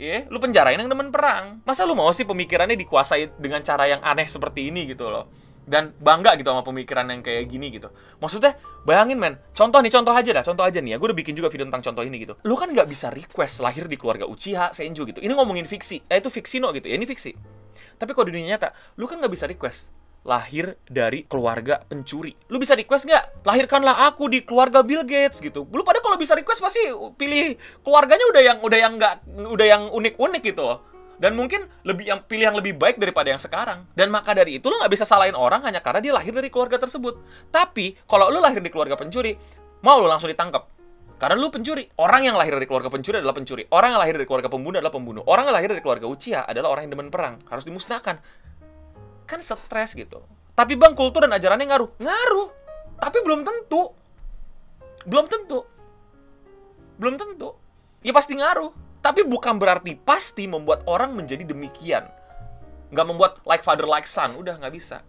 Ya, 0.00 0.24
lu 0.32 0.40
penjarain 0.40 0.80
yang 0.80 0.88
demen 0.88 1.12
perang. 1.12 1.60
Masa 1.68 1.84
lu 1.84 1.92
mau 1.92 2.08
sih 2.16 2.24
pemikirannya 2.24 2.72
dikuasai 2.72 3.36
dengan 3.36 3.60
cara 3.60 3.84
yang 3.84 4.00
aneh 4.00 4.24
seperti 4.24 4.72
ini 4.72 4.88
gitu 4.88 5.12
loh? 5.12 5.28
Dan 5.70 5.94
bangga 6.02 6.34
gitu 6.34 6.50
sama 6.50 6.66
pemikiran 6.66 7.06
yang 7.06 7.22
kayak 7.22 7.46
gini 7.46 7.70
gitu. 7.70 7.94
Maksudnya, 8.18 8.58
bayangin 8.82 9.22
men, 9.22 9.38
contoh 9.54 9.78
nih, 9.78 9.94
contoh 9.94 10.10
aja 10.10 10.30
dah, 10.34 10.42
contoh 10.42 10.66
aja 10.66 10.82
nih 10.82 10.92
ya. 10.92 10.96
Gue 10.98 11.14
udah 11.14 11.18
bikin 11.22 11.38
juga 11.38 11.46
video 11.46 11.70
tentang 11.70 11.86
contoh 11.86 12.02
ini 12.02 12.26
gitu. 12.26 12.34
Lu 12.42 12.58
kan 12.58 12.74
nggak 12.74 12.90
bisa 12.90 13.14
request 13.14 13.62
lahir 13.62 13.86
di 13.86 13.94
keluarga 13.94 14.26
Uchiha, 14.26 14.74
Senju 14.74 15.06
gitu. 15.06 15.22
Ini 15.22 15.30
ngomongin 15.30 15.70
fiksi, 15.70 16.02
eh 16.10 16.18
itu 16.18 16.26
fiksi 16.26 16.58
no 16.58 16.74
gitu, 16.74 16.90
ya 16.90 16.98
ini 16.98 17.06
fiksi. 17.06 17.38
Tapi 17.94 18.10
kalau 18.10 18.26
di 18.26 18.42
dunia 18.42 18.58
nyata, 18.58 18.74
lu 18.98 19.06
kan 19.06 19.22
nggak 19.22 19.30
bisa 19.30 19.46
request 19.46 19.94
lahir 20.20 20.76
dari 20.84 21.24
keluarga 21.24 21.80
pencuri. 21.80 22.36
Lu 22.52 22.60
bisa 22.60 22.76
request 22.76 23.08
nggak? 23.08 23.46
Lahirkanlah 23.46 24.10
aku 24.10 24.28
di 24.28 24.44
keluarga 24.44 24.84
Bill 24.84 25.06
Gates 25.06 25.40
gitu. 25.40 25.64
Lu 25.70 25.80
pada 25.80 26.02
kalau 26.04 26.20
bisa 26.20 26.36
request 26.36 26.60
pasti 26.60 26.82
pilih 27.16 27.56
keluarganya 27.80 28.26
udah 28.28 28.42
yang 28.42 28.58
udah 28.60 28.78
yang 28.78 28.92
nggak 29.00 29.14
udah 29.48 29.66
yang 29.70 29.82
unik-unik 29.88 30.42
gitu 30.44 30.66
loh. 30.66 30.84
Dan 31.20 31.36
mungkin 31.36 31.68
lebih 31.84 32.08
yang 32.08 32.24
pilih 32.24 32.48
yang 32.48 32.56
lebih 32.56 32.80
baik 32.80 32.96
daripada 32.96 33.28
yang 33.28 33.36
sekarang. 33.36 33.84
Dan 33.92 34.08
maka 34.08 34.32
dari 34.32 34.56
itu 34.56 34.72
lo 34.72 34.80
nggak 34.80 34.88
bisa 34.88 35.04
salahin 35.04 35.36
orang 35.36 35.60
hanya 35.68 35.84
karena 35.84 36.00
dia 36.00 36.16
lahir 36.16 36.32
dari 36.32 36.48
keluarga 36.48 36.80
tersebut. 36.80 37.20
Tapi 37.52 38.00
kalau 38.08 38.32
lu 38.32 38.40
lahir 38.40 38.64
di 38.64 38.72
keluarga 38.72 38.96
pencuri, 38.96 39.36
mau 39.84 40.00
lu 40.00 40.08
langsung 40.08 40.32
ditangkap. 40.32 40.80
Karena 41.20 41.36
lu 41.36 41.52
pencuri. 41.52 41.84
Orang 42.00 42.24
yang 42.24 42.40
lahir 42.40 42.56
dari 42.56 42.64
keluarga 42.64 42.88
pencuri 42.88 43.20
adalah 43.20 43.36
pencuri. 43.36 43.68
Orang 43.68 43.92
yang 43.92 44.00
lahir 44.00 44.16
dari 44.16 44.24
keluarga 44.24 44.48
pembunuh 44.48 44.80
adalah 44.80 44.94
pembunuh. 44.96 45.22
Orang 45.28 45.44
yang 45.44 45.54
lahir 45.60 45.68
dari 45.68 45.84
keluarga 45.84 46.08
Uchiha 46.08 46.48
adalah 46.48 46.72
orang 46.72 46.88
yang 46.88 46.96
demen 46.96 47.12
perang. 47.12 47.44
Harus 47.52 47.68
dimusnahkan. 47.68 48.16
Kan 49.28 49.44
stres 49.44 49.92
gitu. 49.92 50.24
Tapi 50.56 50.80
bang, 50.80 50.96
kultur 50.96 51.28
dan 51.28 51.36
ajarannya 51.36 51.68
ngaruh. 51.68 51.90
Ngaruh. 52.00 52.48
Tapi 52.96 53.18
belum 53.20 53.44
tentu. 53.44 53.92
Belum 55.04 55.28
tentu. 55.28 55.68
Belum 56.96 57.20
tentu. 57.20 57.52
Ya 58.00 58.16
pasti 58.16 58.32
ngaruh. 58.40 58.72
Tapi 59.00 59.24
bukan 59.24 59.56
berarti 59.56 59.96
pasti 59.96 60.44
membuat 60.44 60.84
orang 60.84 61.16
menjadi 61.16 61.44
demikian. 61.48 62.04
Nggak 62.92 63.06
membuat 63.08 63.32
like 63.48 63.64
father 63.64 63.88
like 63.88 64.04
son. 64.04 64.36
Udah 64.36 64.60
nggak 64.60 64.74
bisa. 64.76 65.00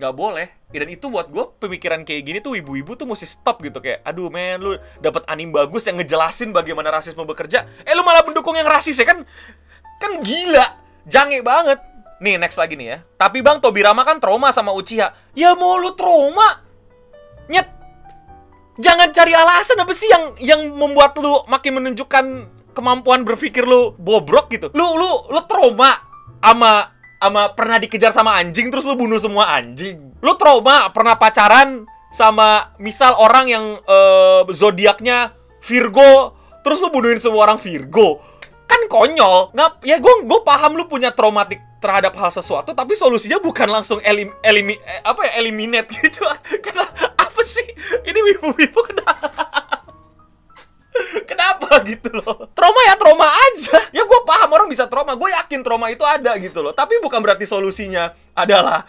Nggak 0.00 0.14
boleh. 0.16 0.48
Dan 0.72 0.90
itu 0.90 1.06
buat 1.06 1.30
gue 1.30 1.44
pemikiran 1.60 2.02
kayak 2.02 2.22
gini 2.26 2.38
tuh 2.40 2.58
ibu-ibu 2.58 2.98
tuh 2.98 3.06
mesti 3.06 3.28
stop 3.28 3.62
gitu. 3.62 3.78
Kayak, 3.78 4.02
aduh 4.02 4.32
men, 4.32 4.58
lu 4.58 4.74
dapat 4.98 5.22
anim 5.30 5.52
bagus 5.54 5.86
yang 5.86 6.00
ngejelasin 6.00 6.50
bagaimana 6.50 6.90
rasisme 6.90 7.22
bekerja. 7.22 7.68
Eh 7.86 7.94
lu 7.94 8.02
malah 8.02 8.24
mendukung 8.26 8.56
yang 8.56 8.66
rasis 8.66 8.98
ya 8.98 9.06
kan? 9.06 9.22
Kan 10.00 10.24
gila. 10.24 10.80
Jange 11.04 11.44
banget. 11.44 11.78
Nih, 12.24 12.40
next 12.40 12.56
lagi 12.56 12.74
nih 12.74 12.88
ya. 12.88 12.98
Tapi 13.20 13.44
bang, 13.44 13.60
Tobirama 13.60 14.00
kan 14.02 14.16
trauma 14.16 14.48
sama 14.48 14.72
Uchiha. 14.72 15.12
Ya 15.36 15.52
mau 15.52 15.76
lu 15.76 15.92
trauma? 15.92 16.64
Nyet. 17.52 17.68
Jangan 18.80 19.12
cari 19.14 19.30
alasan 19.36 19.78
apa 19.78 19.92
sih 19.94 20.10
yang 20.10 20.34
yang 20.42 20.60
membuat 20.74 21.14
lu 21.20 21.46
makin 21.46 21.78
menunjukkan 21.78 22.24
kemampuan 22.74 23.22
berpikir 23.22 23.62
lu 23.64 23.94
bobrok 23.96 24.50
gitu. 24.50 24.68
Lu 24.74 24.98
lu 24.98 25.30
lu 25.30 25.40
trauma 25.46 26.02
sama 26.42 26.92
sama 27.22 27.42
pernah 27.56 27.80
dikejar 27.80 28.12
sama 28.12 28.36
anjing 28.36 28.68
terus 28.68 28.84
lu 28.84 28.98
bunuh 28.98 29.16
semua 29.16 29.54
anjing. 29.54 30.12
Lu 30.20 30.36
trauma 30.36 30.92
pernah 30.92 31.16
pacaran 31.16 31.88
sama 32.12 32.76
misal 32.76 33.16
orang 33.16 33.46
yang 33.48 33.64
eh, 33.80 34.42
zodiaknya 34.52 35.32
Virgo 35.64 36.36
terus 36.60 36.80
lu 36.80 36.92
bunuhin 36.92 37.22
semua 37.22 37.48
orang 37.48 37.56
Virgo. 37.56 38.20
Kan 38.68 38.88
konyol. 38.88 39.54
Ngap 39.56 39.84
ya 39.86 39.96
gue 40.00 40.14
gue 40.24 40.40
paham 40.44 40.76
lu 40.76 40.84
punya 40.90 41.12
traumatik 41.12 41.60
terhadap 41.84 42.16
hal 42.16 42.32
sesuatu 42.32 42.72
tapi 42.72 42.96
solusinya 42.96 43.36
bukan 43.44 43.68
langsung 43.68 44.00
elim, 44.00 44.32
elimi, 44.40 44.80
eh, 44.80 45.04
apa 45.04 45.28
ya 45.28 45.44
eliminate 45.44 45.92
gitu. 46.00 46.24
Karena 46.64 46.88
apa 47.12 47.40
sih? 47.44 47.64
Ini 48.08 48.18
wibu-wibu 48.32 48.80
kenapa? 48.88 49.03
Gitu 51.90 52.10
loh? 52.12 52.48
Trauma 52.54 52.80
ya 52.86 52.94
trauma 52.96 53.28
aja. 53.28 53.78
Ya 53.90 54.02
gue 54.06 54.20
paham 54.26 54.50
orang 54.54 54.68
bisa 54.70 54.86
trauma. 54.86 55.16
Gue 55.18 55.32
yakin 55.34 55.60
trauma 55.64 55.90
itu 55.90 56.02
ada 56.06 56.34
gitu 56.38 56.62
loh. 56.62 56.72
Tapi 56.76 57.00
bukan 57.02 57.18
berarti 57.20 57.44
solusinya 57.48 58.14
adalah 58.34 58.86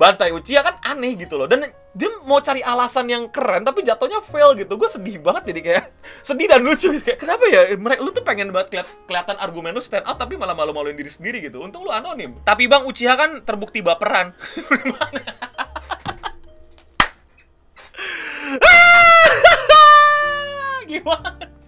bantai 0.00 0.32
Uchiha 0.32 0.64
kan 0.64 0.80
aneh 0.80 1.12
gitu 1.12 1.36
loh 1.36 1.44
dan 1.44 1.68
dia 1.92 2.08
mau 2.24 2.40
cari 2.40 2.64
alasan 2.64 3.04
yang 3.12 3.28
keren 3.28 3.68
tapi 3.68 3.84
jatuhnya 3.84 4.24
fail 4.24 4.56
gitu 4.56 4.80
gue 4.80 4.88
sedih 4.88 5.20
banget 5.20 5.52
jadi 5.52 5.60
kayak 5.60 5.92
sedih 6.32 6.48
dan 6.48 6.64
lucu 6.64 6.88
gitu 6.88 7.04
kayak 7.04 7.20
kenapa 7.20 7.44
ya 7.52 7.68
mereka 7.76 8.00
lu 8.00 8.08
tuh 8.08 8.24
pengen 8.24 8.48
banget 8.48 8.72
keliat, 8.72 8.88
kelihatan 9.04 9.36
argumen 9.36 9.76
lu 9.76 9.84
stand 9.84 10.08
out 10.08 10.16
tapi 10.16 10.40
malah 10.40 10.56
malu-maluin 10.56 10.96
diri 10.96 11.12
sendiri 11.12 11.44
gitu 11.44 11.60
untung 11.60 11.84
lu 11.84 11.92
anonim 11.92 12.32
tapi 12.48 12.64
bang 12.64 12.88
Uchiha 12.88 13.12
kan 13.12 13.44
terbukti 13.44 13.84
baperan 13.84 14.32
gimana 20.90 21.59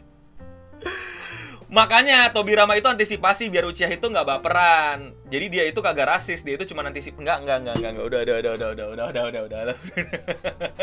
Makanya 1.73 2.29
Tobirama 2.37 2.77
itu 2.77 2.85
antisipasi 2.85 3.49
biar 3.49 3.65
Uchiha 3.65 3.89
itu 3.89 4.05
nggak 4.05 4.29
baperan. 4.29 5.17
Jadi 5.33 5.47
dia 5.49 5.65
itu 5.65 5.81
kagak 5.81 6.05
rasis, 6.05 6.45
dia 6.45 6.61
itu 6.61 6.69
cuma 6.69 6.85
antisip 6.85 7.17
enggak 7.17 7.41
enggak 7.41 7.65
enggak 7.65 7.75
enggak 7.81 7.91
enggak 7.97 8.05
udah 8.05 8.21
udah 8.21 8.35
udah 8.37 8.53
udah 8.53 8.69
udah 8.69 8.87
udah 8.93 9.07
udah 9.09 9.23
udah 9.25 9.41
udah 9.49 9.61
udah 9.65 9.77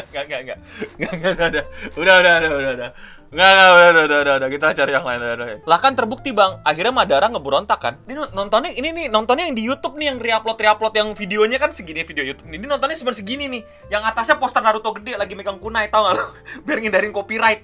enggak 0.10 0.24
enggak 0.26 0.40
enggak 0.42 0.58
enggak 0.98 1.14
enggak 1.14 1.66
udah 1.94 2.16
udah 2.18 2.18
udah 2.18 2.34
udah 2.42 2.50
udah 2.50 2.74
udah 2.74 2.90
enggak 3.30 3.50
enggak 3.54 3.70
udah 3.70 3.90
udah 3.94 4.04
udah 4.10 4.20
udah 4.26 4.34
udah 4.42 4.50
kita 4.50 4.66
cari 4.74 4.92
yang 4.98 5.06
lain 5.06 5.20
udah 5.22 5.48
lah 5.70 5.78
kan 5.78 5.94
terbukti 5.94 6.34
bang 6.34 6.58
akhirnya 6.66 6.90
Madara 6.90 7.30
ngeberontak 7.30 7.78
kan 7.78 7.94
ini 8.10 8.18
nontonnya 8.34 8.74
ini 8.74 8.90
nih 8.90 9.06
nontonnya 9.14 9.46
yang 9.46 9.54
di 9.54 9.62
YouTube 9.70 9.94
nih 9.94 10.10
yang 10.10 10.18
reupload 10.18 10.58
reupload 10.58 10.94
yang 10.98 11.14
videonya 11.14 11.62
kan 11.62 11.70
segini 11.70 12.02
video 12.02 12.26
YouTube 12.26 12.50
ini 12.50 12.66
nontonnya 12.66 12.98
sebenarnya 12.98 13.22
segini 13.22 13.46
nih 13.46 13.62
yang 13.94 14.02
atasnya 14.02 14.42
poster 14.42 14.66
Naruto 14.66 14.90
gede 14.98 15.22
lagi 15.22 15.38
megang 15.38 15.62
kunai 15.62 15.94
tau 15.94 16.10
gak 16.10 16.18
lu 16.18 16.26
biar 16.66 16.82
ngindarin 16.82 17.14
copyright 17.14 17.62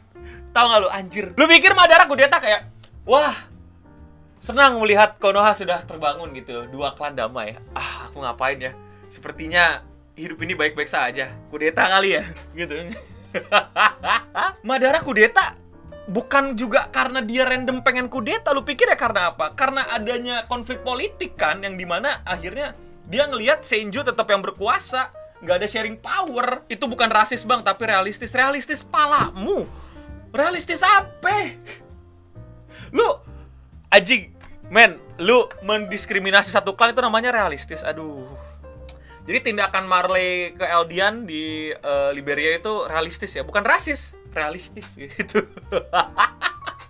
tau 0.54 0.70
gak 0.70 0.80
lu 0.86 0.90
anjir 0.94 1.34
lu 1.34 1.46
pikir 1.50 1.74
Madara 1.74 2.06
kudeta 2.06 2.38
kayak 2.38 2.75
Wah, 3.06 3.38
senang 4.42 4.82
melihat 4.82 5.22
Konoha 5.22 5.54
sudah 5.54 5.86
terbangun 5.86 6.34
gitu. 6.34 6.66
Dua 6.74 6.98
klan 6.98 7.14
damai. 7.14 7.54
Ah, 7.78 8.10
aku 8.10 8.18
ngapain 8.18 8.58
ya? 8.58 8.74
Sepertinya 9.14 9.86
hidup 10.18 10.42
ini 10.42 10.58
baik-baik 10.58 10.90
saja. 10.90 11.30
Kudeta 11.54 11.86
kali 11.86 12.18
ya, 12.18 12.26
gitu. 12.58 12.74
Madara 14.68 15.06
kudeta 15.06 15.54
bukan 16.10 16.58
juga 16.58 16.90
karena 16.90 17.22
dia 17.22 17.46
random 17.46 17.86
pengen 17.86 18.10
kudeta. 18.10 18.58
Lu 18.58 18.66
pikir 18.66 18.90
ya 18.90 18.98
karena 18.98 19.30
apa? 19.30 19.54
Karena 19.54 19.86
adanya 19.86 20.50
konflik 20.50 20.82
politik 20.82 21.38
kan, 21.38 21.62
yang 21.62 21.78
di 21.78 21.86
mana 21.86 22.26
akhirnya 22.26 22.74
dia 23.06 23.30
ngelihat 23.30 23.62
Senju 23.62 24.02
tetap 24.02 24.26
yang 24.34 24.42
berkuasa. 24.42 25.14
Nggak 25.46 25.56
ada 25.62 25.68
sharing 25.70 25.98
power. 26.02 26.66
Itu 26.66 26.90
bukan 26.90 27.14
rasis 27.14 27.46
bang, 27.46 27.62
tapi 27.62 27.86
realistis. 27.86 28.34
Realistis 28.34 28.82
palamu. 28.82 29.70
Realistis 30.34 30.82
apa? 30.82 31.54
Lu 32.96 33.20
anjing 33.92 34.32
men 34.72 34.96
lu 35.20 35.46
mendiskriminasi 35.68 36.50
satu 36.50 36.74
klan 36.74 36.96
itu 36.96 37.04
namanya 37.04 37.36
realistis 37.36 37.84
aduh 37.84 38.24
jadi 39.26 39.52
tindakan 39.52 39.90
Marley 39.90 40.54
ke 40.54 40.64
Eldian 40.64 41.28
di 41.28 41.74
uh, 41.74 42.14
Liberia 42.16 42.56
itu 42.56 42.88
realistis 42.88 43.36
ya 43.36 43.44
bukan 43.44 43.68
rasis 43.68 44.16
realistis 44.32 44.96
gitu 44.96 45.44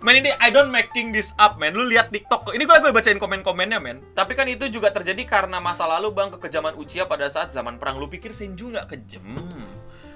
Men 0.04 0.22
ini 0.22 0.30
I 0.38 0.52
don't 0.52 0.70
making 0.70 1.10
this 1.10 1.32
up, 1.34 1.56
men. 1.56 1.72
Lu 1.72 1.82
lihat 1.88 2.12
TikTok. 2.12 2.52
Ini 2.52 2.62
gue 2.62 2.74
lagi 2.78 2.94
bacain 2.94 3.18
komen-komennya, 3.18 3.80
men. 3.80 4.04
Tapi 4.12 4.36
kan 4.38 4.46
itu 4.46 4.68
juga 4.70 4.92
terjadi 4.92 5.24
karena 5.24 5.58
masa 5.58 5.82
lalu, 5.88 6.12
Bang, 6.12 6.30
kekejaman 6.30 6.76
Uchiha 6.78 7.08
pada 7.08 7.26
saat 7.26 7.50
zaman 7.50 7.80
perang. 7.80 7.96
Lu 7.96 8.06
pikir 8.06 8.36
Senju 8.36 8.70
nggak 8.70 8.86
kejam? 8.92 9.24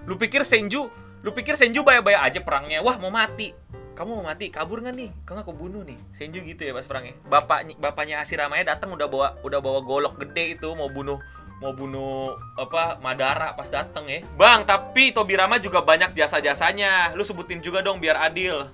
Lu 0.04 0.14
pikir 0.20 0.44
Senju, 0.46 0.86
lu 1.24 1.30
pikir 1.32 1.56
Senju 1.56 1.80
baya-baya 1.80 2.22
aja 2.22 2.38
perangnya. 2.38 2.84
Wah, 2.84 3.00
mau 3.00 3.10
mati 3.10 3.50
kamu 3.94 4.10
mau 4.22 4.24
mati? 4.24 4.48
Kabur 4.48 4.80
nggak 4.80 4.94
nih? 4.96 5.10
Kamu 5.26 5.38
aku 5.42 5.52
bunuh 5.52 5.82
nih. 5.84 5.98
Senju 6.16 6.40
gitu 6.42 6.62
ya 6.64 6.72
pas 6.72 6.86
perangnya. 6.86 7.14
Bapak 7.26 7.76
bapaknya 7.76 8.22
Asiramaya 8.22 8.62
datang 8.64 8.94
udah 8.94 9.08
bawa 9.10 9.28
udah 9.42 9.60
bawa 9.60 9.80
golok 9.82 10.16
gede 10.22 10.56
itu 10.58 10.68
mau 10.72 10.88
bunuh 10.88 11.20
mau 11.60 11.76
bunuh 11.76 12.40
apa 12.56 12.96
Madara 13.04 13.52
pas 13.52 13.68
dateng 13.68 14.08
ya. 14.08 14.24
Bang 14.34 14.64
tapi 14.64 15.12
Tobirama 15.12 15.60
juga 15.60 15.84
banyak 15.84 16.16
jasa 16.16 16.40
jasanya 16.40 17.12
lu 17.12 17.20
sebutin 17.20 17.60
juga 17.60 17.84
dong 17.84 18.00
biar 18.00 18.16
adil. 18.16 18.64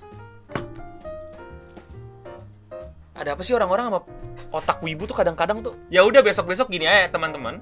Ada 3.17 3.33
apa 3.33 3.43
sih 3.43 3.57
orang-orang 3.57 3.89
sama 3.89 4.01
otak 4.53 4.79
wibu 4.85 5.09
tuh 5.09 5.17
kadang-kadang 5.17 5.65
tuh? 5.65 5.75
Ya 5.89 6.05
udah 6.05 6.21
besok-besok 6.21 6.69
gini 6.69 6.85
aja 6.87 7.11
teman-teman. 7.11 7.59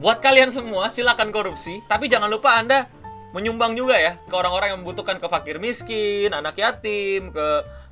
Buat 0.00 0.24
kalian 0.24 0.48
semua 0.48 0.88
silakan 0.88 1.28
korupsi. 1.28 1.82
Tapi 1.84 2.08
jangan 2.08 2.30
lupa 2.32 2.56
anda 2.56 2.88
menyumbang 3.30 3.78
juga 3.78 3.96
ya 3.98 4.18
ke 4.18 4.34
orang-orang 4.34 4.74
yang 4.74 4.80
membutuhkan 4.82 5.22
ke 5.22 5.26
fakir 5.30 5.56
miskin, 5.62 6.34
anak 6.34 6.58
yatim, 6.58 7.30
ke 7.30 7.46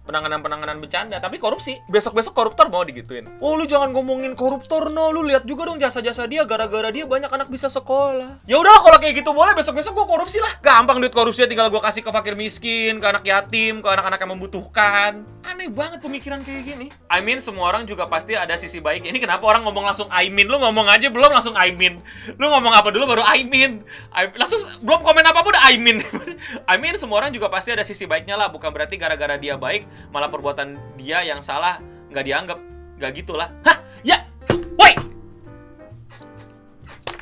penanganan-penanganan 0.09 0.81
bencana 0.81 1.21
tapi 1.21 1.37
korupsi. 1.37 1.85
Besok-besok 1.93 2.33
koruptor 2.33 2.73
mau 2.73 2.81
digituin. 2.81 3.29
Oh 3.45 3.53
lu 3.61 3.69
jangan 3.69 3.93
ngomongin 3.93 4.33
koruptor 4.33 4.89
no. 4.89 5.13
Lu 5.13 5.21
lihat 5.29 5.45
juga 5.45 5.69
dong 5.69 5.77
jasa-jasa 5.77 6.25
dia 6.25 6.49
gara-gara 6.49 6.89
dia 6.89 7.05
banyak 7.05 7.29
anak 7.29 7.53
bisa 7.53 7.69
sekolah. 7.69 8.41
Ya 8.49 8.57
udah 8.57 8.81
kalau 8.81 8.97
kayak 8.97 9.21
gitu 9.21 9.37
boleh 9.37 9.53
besok-besok 9.53 9.93
gua 9.93 10.07
korupsi 10.09 10.41
lah. 10.41 10.57
Gampang 10.65 11.05
duit 11.05 11.13
korupsi 11.13 11.45
tinggal 11.45 11.69
gua 11.69 11.85
kasih 11.85 12.01
ke 12.01 12.09
fakir 12.09 12.33
miskin 12.33 12.97
ke 12.97 13.07
anak 13.07 13.25
yatim 13.29 13.85
ke 13.85 13.89
anak-anak 13.93 14.19
yang 14.25 14.33
membutuhkan. 14.33 15.13
Aneh 15.45 15.69
banget 15.69 16.01
pemikiran 16.01 16.41
kayak 16.41 16.63
gini. 16.65 16.87
I 17.13 17.21
mean 17.21 17.45
semua 17.45 17.69
orang 17.69 17.85
juga 17.85 18.09
pasti 18.09 18.33
ada 18.33 18.57
sisi 18.57 18.81
baik. 18.81 19.05
Ini 19.05 19.19
kenapa 19.21 19.45
orang 19.45 19.69
ngomong 19.69 19.93
langsung 19.93 20.09
I 20.09 20.33
mean? 20.33 20.49
Lu 20.49 20.57
ngomong 20.57 20.89
aja 20.89 21.13
belum 21.13 21.29
langsung 21.29 21.53
I 21.53 21.77
mean. 21.77 22.01
Lu 22.41 22.49
ngomong 22.49 22.73
apa 22.73 22.89
dulu 22.89 23.05
baru 23.05 23.25
I 23.29 23.45
mean. 23.45 23.85
I, 24.17 24.33
langsung 24.41 24.65
belum 24.81 25.05
komen 25.05 25.25
apa 25.25 25.45
udah 25.45 25.63
I 25.69 25.77
mean. 25.77 26.01
I 26.73 26.77
mean 26.81 26.97
semua 26.97 27.21
orang 27.21 27.33
juga 27.33 27.53
pasti 27.53 27.73
ada 27.73 27.85
sisi 27.85 28.09
baiknya 28.09 28.37
lah. 28.37 28.49
Bukan 28.49 28.73
berarti 28.73 28.97
gara-gara 29.01 29.37
dia 29.41 29.57
baik 29.57 29.98
malah 30.11 30.31
perbuatan 30.33 30.97
dia 30.97 31.23
yang 31.25 31.43
salah 31.45 31.83
nggak 32.09 32.25
dianggap 32.25 32.59
nggak 32.99 33.13
gitulah. 33.23 33.49
Hah? 33.63 33.79
Ya? 34.03 34.27
Woi! 34.79 34.93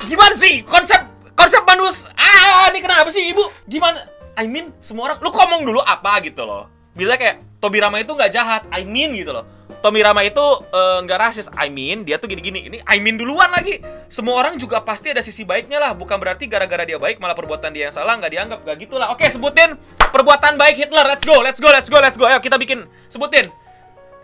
Gimana 0.07 0.33
sih 0.33 0.63
konsep 0.63 1.01
konsep 1.37 1.61
manus? 1.67 2.09
Ah 2.17 2.71
ini 2.71 2.79
kenapa 2.81 3.09
sih 3.13 3.29
ibu? 3.29 3.45
Gimana? 3.69 4.01
I 4.37 4.45
mean 4.45 4.73
semua 4.81 5.13
orang 5.13 5.19
lu 5.21 5.29
ngomong 5.33 5.61
dulu 5.65 5.81
apa 5.83 6.21
gitu 6.25 6.45
loh? 6.45 6.69
Bila 6.97 7.13
kayak 7.17 7.61
Tobirama 7.61 8.01
itu 8.01 8.13
nggak 8.13 8.31
jahat 8.33 8.61
I 8.69 8.85
mean 8.85 9.13
gitu 9.17 9.33
loh 9.33 9.45
Tomirama 9.87 10.19
itu 10.19 10.43
eh, 10.67 10.99
nggak 11.07 11.15
uh, 11.15 11.23
rasis, 11.31 11.47
I 11.55 11.71
mean 11.71 12.03
dia 12.03 12.19
tuh 12.19 12.27
gini-gini. 12.27 12.67
Ini 12.67 12.83
I 12.83 12.99
mean 12.99 13.15
duluan 13.15 13.47
lagi. 13.55 13.79
Semua 14.11 14.35
orang 14.43 14.59
juga 14.59 14.83
pasti 14.83 15.15
ada 15.15 15.23
sisi 15.23 15.47
baiknya 15.47 15.79
lah. 15.79 15.95
Bukan 15.95 16.19
berarti 16.19 16.43
gara-gara 16.43 16.83
dia 16.83 16.99
baik 16.99 17.23
malah 17.23 17.31
perbuatan 17.31 17.71
dia 17.71 17.87
yang 17.87 17.95
salah 17.95 18.19
nggak 18.19 18.35
dianggap. 18.35 18.59
Gak 18.67 18.83
gitulah. 18.83 19.15
Oke 19.15 19.31
sebutin 19.31 19.79
perbuatan 20.11 20.59
baik 20.59 20.75
Hitler. 20.75 21.07
Let's 21.07 21.23
go, 21.23 21.39
let's 21.39 21.63
go, 21.63 21.71
let's 21.71 21.87
go, 21.87 22.03
let's 22.03 22.19
go. 22.19 22.27
Ayo 22.27 22.43
kita 22.43 22.59
bikin. 22.59 22.83
Sebutin. 23.07 23.47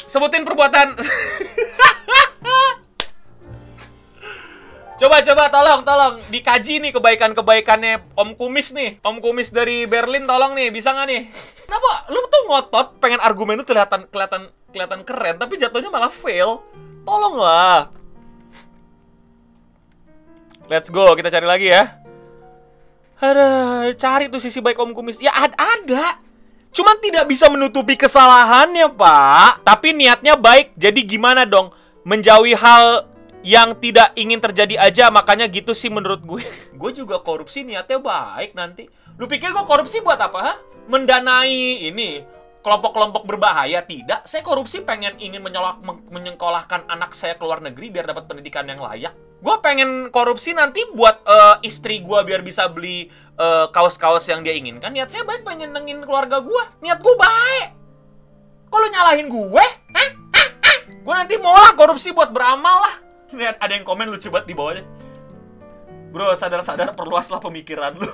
Sebutin 0.03 0.43
perbuatan. 0.43 0.99
Coba 4.93 5.19
coba 5.19 5.51
tolong 5.51 5.81
tolong 5.83 6.15
dikaji 6.31 6.79
nih 6.79 6.91
kebaikan-kebaikannya 6.95 8.15
Om 8.19 8.35
Kumis 8.35 8.71
nih. 8.71 8.99
Om 9.03 9.19
Kumis 9.19 9.51
dari 9.51 9.83
Berlin 9.83 10.23
tolong 10.23 10.55
nih, 10.55 10.71
bisa 10.71 10.95
nggak 10.95 11.07
nih? 11.11 11.21
Kenapa 11.67 11.91
lu 12.13 12.23
tuh 12.29 12.43
ngotot 12.47 12.87
pengen 13.03 13.19
argumen 13.19 13.59
lu 13.59 13.65
kelihatan 13.67 14.07
kelihatan 14.07 14.47
kelihatan 14.73 15.05
keren 15.05 15.37
tapi 15.37 15.61
jatuhnya 15.61 15.93
malah 15.93 16.09
fail? 16.09 16.65
Tolonglah. 17.05 17.93
Let's 20.65 20.89
go, 20.89 21.13
kita 21.13 21.29
cari 21.29 21.45
lagi 21.45 21.67
ya. 21.69 22.01
Ada 23.21 23.47
cari 23.95 24.27
tuh 24.27 24.41
sisi 24.41 24.59
baik 24.59 24.79
Om 24.81 24.91
Kumis. 24.97 25.21
Ya 25.21 25.31
ada, 25.31 25.55
ada. 25.55 26.17
Cuman 26.73 26.97
tidak 26.97 27.29
bisa 27.29 27.45
menutupi 27.47 27.93
kesalahannya, 27.93 28.89
Pak. 28.89 29.61
Tapi 29.61 29.93
niatnya 29.93 30.33
baik. 30.33 30.73
Jadi 30.73 31.05
gimana 31.05 31.45
dong? 31.45 31.71
Menjauhi 32.03 32.57
hal 32.57 33.13
yang 33.43 33.75
tidak 33.77 34.15
ingin 34.15 34.39
terjadi 34.39 34.79
aja 34.79 35.11
makanya 35.11 35.51
gitu 35.51 35.75
sih 35.75 35.91
menurut 35.91 36.23
gue 36.23 36.41
gue 36.79 36.91
juga 36.95 37.19
korupsi 37.19 37.67
niatnya 37.67 37.99
baik 37.99 38.55
nanti 38.55 38.87
lu 39.19 39.27
pikir 39.27 39.51
gue 39.51 39.67
korupsi 39.67 39.99
buat 39.99 40.15
apa 40.15 40.39
ha? 40.39 40.53
mendanai 40.87 41.91
ini 41.91 42.23
kelompok-kelompok 42.63 43.27
berbahaya? 43.27 43.83
Tidak. 43.83 44.25
Saya 44.25 44.41
korupsi 44.41 44.81
pengen 44.81 45.19
ingin 45.19 45.43
menyolak 45.43 45.83
menyekolahkan 46.09 46.87
anak 46.87 47.11
saya 47.11 47.35
ke 47.35 47.43
luar 47.43 47.59
negeri 47.59 47.91
biar 47.91 48.07
dapat 48.07 48.25
pendidikan 48.25 48.65
yang 48.65 48.79
layak. 48.79 49.13
Gue 49.43 49.55
pengen 49.59 50.07
korupsi 50.09 50.55
nanti 50.55 50.81
buat 50.95 51.19
uh, 51.27 51.59
istri 51.61 51.99
gue 51.99 52.19
biar 52.23 52.39
bisa 52.41 52.71
beli 52.71 53.11
uh, 53.35 53.67
kaos-kaos 53.69 54.23
yang 54.31 54.41
dia 54.41 54.55
inginkan. 54.55 54.95
Niat 54.95 55.11
saya 55.11 55.27
baik 55.27 55.43
pengen 55.43 55.75
nengin 55.75 55.99
keluarga 56.07 56.39
gue 56.39 56.63
niat 56.79 57.03
gue 57.03 57.15
baik. 57.19 57.69
Kalau 58.71 58.87
nyalahin 58.89 59.27
gue 59.29 59.65
gue 61.03 61.13
nanti 61.13 61.35
mau 61.35 61.51
lah 61.51 61.75
korupsi 61.75 62.15
buat 62.15 62.31
beramal 62.31 62.87
lah. 62.87 62.95
Lihat 63.35 63.59
ada 63.59 63.75
yang 63.75 63.83
komen 63.83 64.07
lucu 64.07 64.31
banget 64.31 64.47
di 64.47 64.55
bawahnya. 64.55 64.83
Bro, 66.15 66.31
sadar-sadar 66.39 66.95
perluaslah 66.95 67.43
pemikiran 67.43 67.99
lu. 67.99 68.07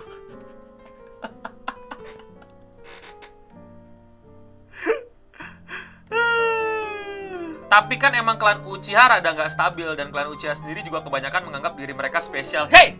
Tapi 7.69 8.01
kan 8.01 8.17
emang 8.17 8.41
klan 8.41 8.65
Uchiha 8.65 9.05
rada 9.05 9.29
nggak 9.29 9.53
stabil 9.53 9.85
dan 9.93 10.09
klan 10.09 10.25
Uchiha 10.33 10.57
sendiri 10.57 10.81
juga 10.81 11.05
kebanyakan 11.05 11.53
menganggap 11.53 11.77
diri 11.77 11.93
mereka 11.93 12.17
spesial. 12.17 12.65
Hey, 12.73 12.97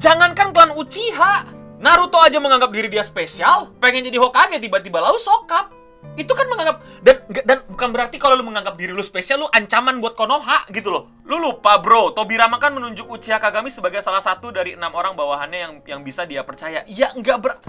jangankan 0.00 0.56
klan 0.56 0.72
Uchiha, 0.72 1.44
Naruto 1.76 2.16
aja 2.24 2.40
menganggap 2.40 2.72
diri 2.72 2.88
dia 2.88 3.04
spesial, 3.04 3.68
pengen 3.76 4.08
jadi 4.08 4.16
Hokage 4.16 4.56
tiba-tiba 4.56 4.96
lau 4.96 5.20
sokap. 5.20 5.76
Itu 6.16 6.32
kan 6.32 6.48
menganggap 6.48 6.80
dan 7.04 7.16
dan 7.44 7.58
bukan 7.68 7.88
berarti 7.92 8.16
kalau 8.16 8.40
lu 8.40 8.48
menganggap 8.48 8.80
diri 8.80 8.96
lu 8.96 9.04
spesial 9.04 9.44
lu 9.44 9.48
ancaman 9.52 10.00
buat 10.00 10.16
Konoha 10.16 10.64
gitu 10.72 10.88
loh. 10.88 11.12
Lu 11.28 11.36
lupa 11.36 11.76
bro, 11.84 12.16
Tobirama 12.16 12.56
kan 12.56 12.72
menunjuk 12.72 13.04
Uchiha 13.12 13.36
Kagami 13.36 13.68
sebagai 13.68 14.00
salah 14.00 14.24
satu 14.24 14.48
dari 14.48 14.72
enam 14.72 14.94
orang 14.96 15.12
bawahannya 15.12 15.58
yang 15.60 15.72
yang 15.84 16.00
bisa 16.00 16.24
dia 16.24 16.40
percaya. 16.40 16.80
Ya 16.88 17.12
nggak 17.12 17.38
ber 17.44 17.60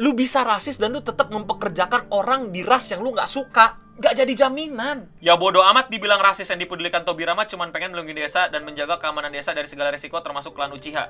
lu 0.00 0.16
bisa 0.16 0.46
rasis 0.46 0.80
dan 0.80 0.92
lu 0.94 1.04
tetap 1.04 1.28
mempekerjakan 1.28 2.08
orang 2.14 2.48
di 2.48 2.64
ras 2.64 2.88
yang 2.90 3.04
lu 3.04 3.12
nggak 3.12 3.28
suka 3.28 3.82
nggak 3.92 4.14
jadi 4.24 4.32
jaminan. 4.46 5.06
Ya 5.20 5.36
bodoh 5.36 5.62
amat 5.68 5.92
dibilang 5.92 6.18
rasis 6.18 6.48
yang 6.48 6.58
dipedulikan 6.58 7.04
Tobirama 7.04 7.44
cuman 7.44 7.70
pengen 7.70 7.92
melindungi 7.92 8.24
desa 8.24 8.48
dan 8.48 8.64
menjaga 8.64 8.96
keamanan 8.96 9.30
desa 9.30 9.52
dari 9.52 9.68
segala 9.68 9.92
resiko 9.92 10.16
termasuk 10.24 10.56
klan 10.56 10.72
Uchiha. 10.72 11.04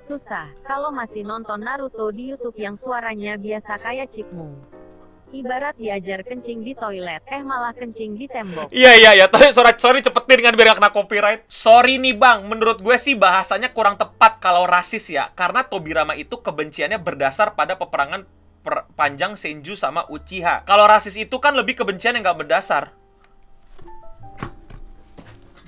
Susah, 0.00 0.50
kalau 0.66 0.90
masih 0.92 1.24
nonton 1.24 1.64
Naruto 1.64 2.10
di 2.12 2.34
YouTube 2.34 2.58
yang 2.60 2.76
suaranya 2.76 3.40
biasa 3.40 3.80
kayak 3.80 4.12
Chipmunk. 4.12 4.83
Ibarat 5.32 5.74
diajar 5.80 6.20
kencing 6.20 6.60
di 6.60 6.76
toilet, 6.76 7.24
eh 7.30 7.40
malah 7.40 7.72
kencing 7.72 8.18
di 8.18 8.28
tembok. 8.28 8.68
Iya 8.68 8.92
iya 8.98 9.10
iya, 9.16 9.26
tapi 9.26 9.50
sorry 9.56 9.72
sorry 9.80 10.04
cepetin 10.04 10.44
kan 10.44 10.52
biar 10.52 10.74
gak 10.74 10.78
kena 10.82 10.90
copyright. 10.92 11.40
Sorry 11.48 11.96
nih 11.96 12.12
bang, 12.12 12.44
menurut 12.44 12.82
gue 12.84 12.96
sih 13.00 13.16
bahasanya 13.16 13.72
kurang 13.74 13.96
tepat 13.96 14.38
kalau 14.38 14.68
rasis 14.68 15.08
ya, 15.10 15.32
karena 15.32 15.64
Tobirama 15.64 16.14
itu 16.14 16.38
kebenciannya 16.38 17.00
berdasar 17.00 17.56
pada 17.58 17.74
peperangan 17.74 18.28
per 18.64 18.88
panjang 18.96 19.36
Senju 19.36 19.76
sama 19.76 20.08
Uchiha. 20.08 20.64
Kalau 20.68 20.88
rasis 20.88 21.16
itu 21.20 21.36
kan 21.40 21.56
lebih 21.56 21.76
kebencian 21.76 22.14
yang 22.16 22.24
gak 22.24 22.44
berdasar. 22.44 22.92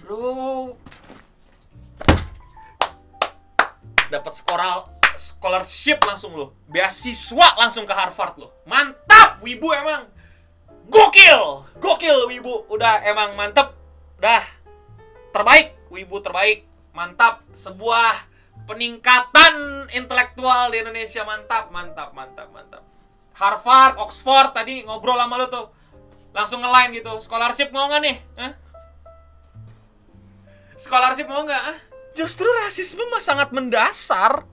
Bro, 0.07 0.79
dapat 4.07 4.33
skoral 4.39 4.95
scholarship 5.17 5.99
langsung 6.05 6.37
lo. 6.37 6.53
Beasiswa 6.69 7.57
langsung 7.57 7.89
ke 7.89 7.95
Harvard 7.97 8.37
lo. 8.37 8.53
Mantap, 8.69 9.06
Wibu 9.41 9.69
emang. 9.73 10.09
Gokil. 10.87 11.67
Gokil 11.83 12.19
Wibu. 12.31 12.69
Udah 12.71 13.03
emang 13.05 13.35
mantep. 13.35 13.75
Udah 14.17 14.43
terbaik, 15.35 15.77
Wibu 15.93 16.23
terbaik. 16.23 16.65
Mantap. 16.97 17.45
Sebuah 17.53 18.25
peningkatan 18.67 19.87
intelektual 19.95 20.75
di 20.75 20.83
Indonesia 20.83 21.23
mantap, 21.23 21.71
mantap, 21.71 22.11
mantap, 22.17 22.49
mantap. 22.51 22.83
Harvard, 23.37 24.01
Oxford 24.01 24.57
tadi 24.57 24.83
ngobrol 24.83 25.21
sama 25.21 25.37
lo 25.37 25.47
tuh. 25.53 25.67
Langsung 26.33 26.61
nge-line 26.61 27.01
gitu. 27.01 27.13
Scholarship 27.21 27.69
mau 27.73 27.89
nggak 27.89 28.03
nih? 28.03 28.17
Hah? 28.41 28.53
Scholarship 30.77 31.29
mau 31.29 31.45
nggak? 31.45 31.63
Justru 32.17 32.49
rasisme 32.65 33.05
mah 33.13 33.21
sangat 33.21 33.53
mendasar 33.53 34.45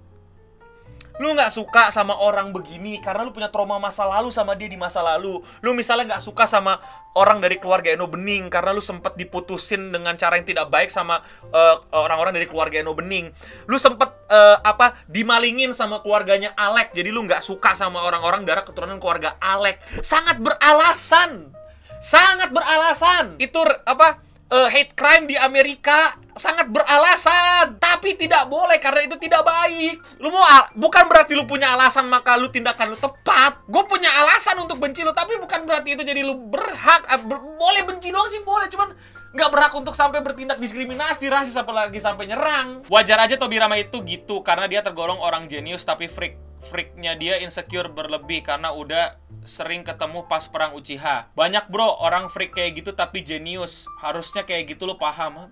lu 1.22 1.38
nggak 1.38 1.54
suka 1.54 1.94
sama 1.94 2.18
orang 2.18 2.50
begini 2.50 2.98
karena 2.98 3.22
lu 3.22 3.30
punya 3.30 3.54
trauma 3.54 3.78
masa 3.78 4.02
lalu 4.10 4.34
sama 4.34 4.58
dia 4.58 4.66
di 4.66 4.80
masa 4.80 5.06
lalu. 5.06 5.46
Lu 5.62 5.78
misalnya 5.78 6.18
nggak 6.18 6.24
suka 6.26 6.50
sama 6.50 6.82
orang 7.14 7.38
dari 7.38 7.62
keluarga 7.62 7.94
Eno 7.94 8.10
Bening 8.10 8.50
karena 8.50 8.74
lu 8.74 8.82
sempat 8.82 9.14
diputusin 9.14 9.94
dengan 9.94 10.18
cara 10.18 10.42
yang 10.42 10.48
tidak 10.50 10.74
baik 10.74 10.90
sama 10.90 11.22
eh, 11.54 11.76
orang-orang 11.94 12.34
dari 12.34 12.50
keluarga 12.50 12.82
Eno 12.82 12.98
Bening. 12.98 13.30
Lu 13.70 13.78
sempat 13.78 14.26
eh, 14.26 14.58
apa 14.58 15.06
dimalingin 15.06 15.70
sama 15.78 16.02
keluarganya 16.02 16.58
Alek. 16.58 16.98
Jadi 16.98 17.14
lu 17.14 17.22
nggak 17.30 17.46
suka 17.46 17.78
sama 17.78 18.02
orang-orang 18.02 18.42
darah 18.42 18.66
keturunan 18.66 18.98
keluarga 18.98 19.38
Alek. 19.38 19.78
Sangat 20.02 20.42
beralasan. 20.42 21.54
Sangat 22.02 22.50
beralasan. 22.50 23.38
Itu 23.38 23.62
apa? 23.86 24.33
Eh, 24.54 24.68
hate 24.70 24.94
crime 24.94 25.26
di 25.26 25.34
Amerika 25.34 26.14
sangat 26.34 26.70
beralasan, 26.70 27.78
tapi 27.78 28.18
tidak 28.18 28.50
boleh 28.50 28.78
karena 28.82 29.06
itu 29.06 29.18
tidak 29.22 29.46
baik. 29.46 30.02
Lu 30.22 30.34
mau 30.34 30.46
bukan 30.74 31.06
berarti 31.10 31.34
lu 31.38 31.46
punya 31.46 31.74
alasan 31.74 32.10
maka 32.10 32.38
lu 32.38 32.50
tindakan 32.50 32.94
lu 32.94 32.98
tepat. 32.98 33.62
Gue 33.66 33.86
punya 33.86 34.14
alasan 34.14 34.58
untuk 34.62 34.78
benci 34.78 35.02
lu, 35.02 35.14
tapi 35.14 35.38
bukan 35.38 35.66
berarti 35.66 35.98
itu 35.98 36.04
jadi 36.06 36.22
lu 36.22 36.38
berhak. 36.50 37.06
ber- 37.26 37.42
boleh 37.58 37.84
benci 37.86 38.10
doang 38.10 38.30
sih 38.30 38.42
boleh, 38.42 38.70
cuman 38.70 38.94
nggak 39.34 39.50
berhak 39.50 39.74
untuk 39.74 39.98
sampai 39.98 40.22
bertindak 40.22 40.62
diskriminasi 40.62 41.26
rasis 41.26 41.58
apalagi 41.58 41.98
sampai 41.98 42.30
nyerang. 42.30 42.86
Wajar 42.90 43.18
aja 43.26 43.34
Tobirama 43.38 43.78
itu 43.82 44.02
gitu 44.06 44.46
karena 44.46 44.70
dia 44.70 44.86
tergolong 44.86 45.18
orang 45.18 45.50
jenius 45.50 45.82
tapi 45.82 46.06
freak. 46.06 46.38
Freaknya 46.64 47.20
dia 47.20 47.44
insecure 47.44 47.92
berlebih 47.92 48.40
karena 48.48 48.72
udah 48.72 49.20
sering 49.44 49.84
ketemu 49.84 50.24
pas 50.32 50.48
perang 50.48 50.72
Uchiha. 50.80 51.28
Banyak 51.36 51.68
bro 51.68 52.00
orang 52.00 52.32
freak 52.32 52.56
kayak 52.56 52.80
gitu 52.80 52.96
tapi 52.96 53.20
jenius. 53.20 53.84
Harusnya 54.00 54.48
kayak 54.48 54.72
gitu 54.72 54.88
lu 54.88 54.96
paham. 54.96 55.52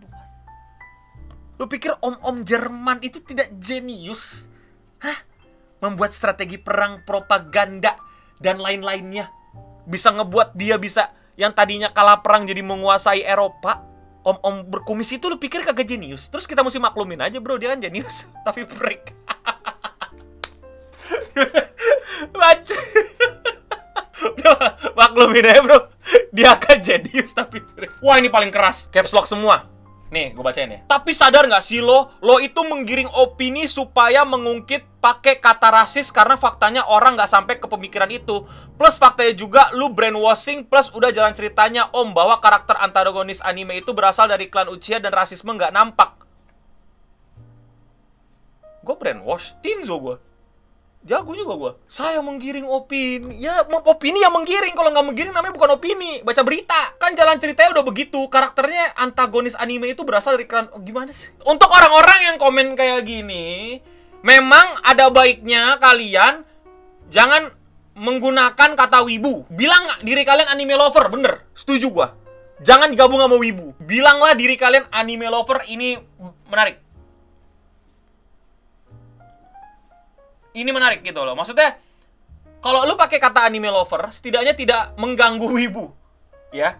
Lu 1.59 1.67
pikir 1.67 1.99
om-om 1.99 2.47
Jerman 2.47 3.03
itu 3.03 3.19
tidak 3.21 3.51
jenius? 3.59 4.47
Hah? 5.03 5.19
Membuat 5.83 6.15
strategi 6.15 6.55
perang 6.55 7.03
propaganda 7.03 7.99
dan 8.39 8.57
lain-lainnya. 8.57 9.29
Bisa 9.85 10.15
ngebuat 10.15 10.55
dia 10.55 10.79
bisa 10.79 11.11
yang 11.35 11.51
tadinya 11.51 11.91
kalah 11.91 12.23
perang 12.23 12.47
jadi 12.47 12.63
menguasai 12.63 13.27
Eropa. 13.27 13.83
Om-om 14.21 14.69
berkumis 14.69 15.09
itu 15.09 15.25
lu 15.25 15.41
pikir 15.41 15.65
kagak 15.65 15.89
jenius? 15.89 16.29
Terus 16.29 16.45
kita 16.45 16.61
mesti 16.61 16.77
maklumin 16.77 17.17
aja 17.25 17.41
bro, 17.41 17.57
dia 17.57 17.73
kan 17.73 17.81
jenius. 17.81 18.29
Tapi 18.45 18.63
freak. 18.63 19.11
Baca. 22.35 22.77
Udah, 24.21 24.77
maklumin 24.93 25.49
aja 25.49 25.61
bro. 25.65 25.79
Dia 26.29 26.55
kan 26.61 26.77
jenius 26.77 27.33
tapi. 27.33 27.61
Wah 27.99 28.21
ini 28.21 28.29
paling 28.29 28.53
keras. 28.53 28.87
Caps 28.93 29.11
lock 29.11 29.25
semua. 29.25 29.71
Nih, 30.11 30.35
gue 30.35 30.43
bacain 30.43 30.67
ya. 30.67 30.83
Tapi 30.91 31.15
sadar 31.15 31.47
nggak 31.47 31.63
sih 31.63 31.79
lo, 31.79 32.11
lo 32.19 32.43
itu 32.43 32.59
menggiring 32.67 33.07
opini 33.15 33.63
supaya 33.63 34.27
mengungkit 34.27 34.83
pakai 34.99 35.39
kata 35.39 35.71
rasis 35.71 36.11
karena 36.11 36.35
faktanya 36.35 36.83
orang 36.83 37.15
nggak 37.15 37.31
sampai 37.31 37.55
ke 37.63 37.67
pemikiran 37.71 38.11
itu. 38.11 38.43
Plus 38.75 38.99
faktanya 38.99 39.31
juga 39.31 39.71
lu 39.71 39.87
brainwashing 39.95 40.67
plus 40.67 40.91
udah 40.91 41.15
jalan 41.15 41.31
ceritanya 41.31 41.87
om 41.95 42.11
bahwa 42.11 42.43
karakter 42.43 42.75
antagonis 42.75 43.39
anime 43.39 43.79
itu 43.79 43.95
berasal 43.95 44.27
dari 44.27 44.51
klan 44.51 44.67
Uchiha 44.67 44.99
dan 44.99 45.15
rasisme 45.15 45.55
nggak 45.55 45.71
nampak. 45.71 46.19
Gue 48.83 48.95
brainwash, 48.99 49.55
Shinzo 49.63 49.95
gue. 49.95 50.15
Jago 51.01 51.33
juga 51.33 51.53
gue. 51.57 51.71
Saya 51.89 52.21
menggiring 52.21 52.69
opini. 52.69 53.41
Ya, 53.41 53.65
opini 53.65 54.21
yang 54.21 54.37
menggiring. 54.37 54.77
Kalau 54.77 54.93
nggak 54.93 55.05
menggiring 55.09 55.33
namanya 55.33 55.53
bukan 55.57 55.73
opini. 55.73 56.21
Baca 56.21 56.45
berita. 56.45 56.93
Kan 57.01 57.17
jalan 57.17 57.41
ceritanya 57.41 57.73
udah 57.73 57.85
begitu. 57.85 58.21
Karakternya 58.29 58.93
antagonis 58.93 59.57
anime 59.57 59.97
itu 59.97 60.05
berasal 60.05 60.37
dari 60.37 60.45
klan... 60.45 60.69
Oh, 60.69 60.81
gimana 60.85 61.09
sih? 61.09 61.33
Untuk 61.41 61.73
orang-orang 61.73 62.29
yang 62.29 62.37
komen 62.37 62.77
kayak 62.77 63.01
gini, 63.01 63.81
memang 64.21 64.77
ada 64.85 65.09
baiknya 65.09 65.81
kalian 65.81 66.45
jangan 67.09 67.49
menggunakan 67.97 68.77
kata 68.77 69.01
wibu. 69.01 69.49
Bilang 69.49 69.89
nggak 69.89 70.01
diri 70.05 70.21
kalian 70.21 70.53
anime 70.53 70.77
lover, 70.77 71.09
bener. 71.09 71.49
Setuju 71.57 71.89
gua. 71.89 72.13
Jangan 72.61 72.93
digabung 72.93 73.17
sama 73.17 73.41
wibu. 73.41 73.73
Bilanglah 73.81 74.37
diri 74.37 74.53
kalian 74.53 74.85
anime 74.93 75.25
lover 75.33 75.65
ini 75.65 75.97
menarik. 76.45 76.77
Ini 80.55 80.69
menarik 80.71 81.03
gitu 81.03 81.23
loh. 81.23 81.35
Maksudnya 81.35 81.79
kalau 82.61 82.85
lu 82.85 82.93
pakai 82.93 83.17
kata 83.17 83.49
anime 83.49 83.73
lover, 83.73 84.13
setidaknya 84.13 84.53
tidak 84.53 84.93
mengganggu 84.99 85.49
wibu. 85.49 85.89
Ya. 86.53 86.77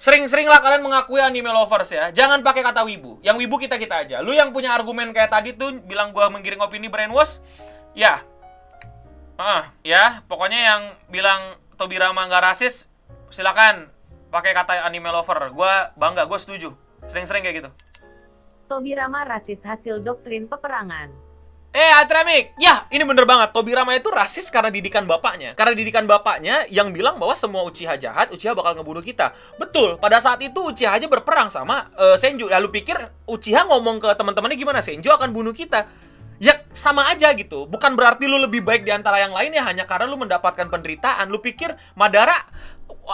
Sering-seringlah 0.00 0.64
kalian 0.64 0.80
mengakui 0.80 1.20
anime 1.20 1.52
lovers 1.52 1.92
ya. 1.92 2.08
Jangan 2.08 2.40
pakai 2.40 2.64
kata 2.64 2.88
wibu. 2.88 3.20
Yang 3.20 3.44
wibu 3.44 3.60
kita-kita 3.60 4.00
aja. 4.00 4.24
Lu 4.24 4.32
yang 4.32 4.48
punya 4.48 4.72
argumen 4.72 5.12
kayak 5.12 5.28
tadi 5.28 5.52
tuh 5.52 5.76
bilang 5.84 6.16
gua 6.16 6.32
menggiring 6.32 6.64
opini 6.64 6.88
brainwash, 6.88 7.44
ya. 7.92 8.24
Ah, 9.36 9.76
ya, 9.84 10.24
pokoknya 10.24 10.56
yang 10.56 10.82
bilang 11.12 11.60
Tobirama 11.76 12.28
nggak 12.28 12.44
rasis, 12.48 12.88
silakan 13.28 13.92
pakai 14.32 14.56
kata 14.56 14.88
anime 14.88 15.12
lover. 15.12 15.52
Gua 15.52 15.92
bangga, 16.00 16.24
gua 16.24 16.40
setuju. 16.40 16.72
Sering-sering 17.04 17.44
kayak 17.44 17.56
gitu. 17.60 17.70
Tobirama 18.72 19.28
rasis 19.28 19.60
hasil 19.68 20.00
doktrin 20.00 20.48
peperangan. 20.48 21.12
Eh, 21.70 21.92
Atramik! 22.02 22.58
Ya, 22.58 22.82
ini 22.90 23.06
bener 23.06 23.22
banget. 23.22 23.54
Tobirama 23.54 23.94
itu 23.94 24.10
rasis 24.10 24.50
karena 24.50 24.74
didikan 24.74 25.06
bapaknya. 25.06 25.54
Karena 25.54 25.70
didikan 25.70 26.02
bapaknya 26.02 26.66
yang 26.66 26.90
bilang 26.90 27.14
bahwa 27.14 27.38
semua 27.38 27.62
Uchiha 27.62 27.94
jahat, 27.94 28.34
Uchiha 28.34 28.58
bakal 28.58 28.74
ngebunuh 28.74 28.98
kita. 29.06 29.30
Betul, 29.54 29.94
pada 30.02 30.18
saat 30.18 30.42
itu 30.42 30.58
Uchiha 30.58 30.90
aja 30.90 31.06
berperang 31.06 31.46
sama 31.46 31.86
eh, 31.94 32.18
Senju. 32.18 32.50
Lalu 32.50 32.74
pikir 32.74 32.98
Uchiha 33.22 33.70
ngomong 33.70 34.02
ke 34.02 34.10
teman-temannya 34.18 34.58
gimana? 34.58 34.82
Senju 34.82 35.14
akan 35.14 35.30
bunuh 35.30 35.54
kita. 35.54 35.86
Ya, 36.42 36.66
sama 36.74 37.06
aja 37.06 37.30
gitu. 37.38 37.70
Bukan 37.70 37.94
berarti 37.94 38.26
lu 38.26 38.42
lebih 38.42 38.66
baik 38.66 38.82
di 38.82 38.90
antara 38.90 39.22
yang 39.22 39.30
lain 39.30 39.54
ya 39.54 39.62
hanya 39.62 39.86
karena 39.86 40.10
lu 40.10 40.18
mendapatkan 40.18 40.66
penderitaan. 40.66 41.30
Lu 41.30 41.38
pikir 41.38 41.70
Madara, 41.94 42.34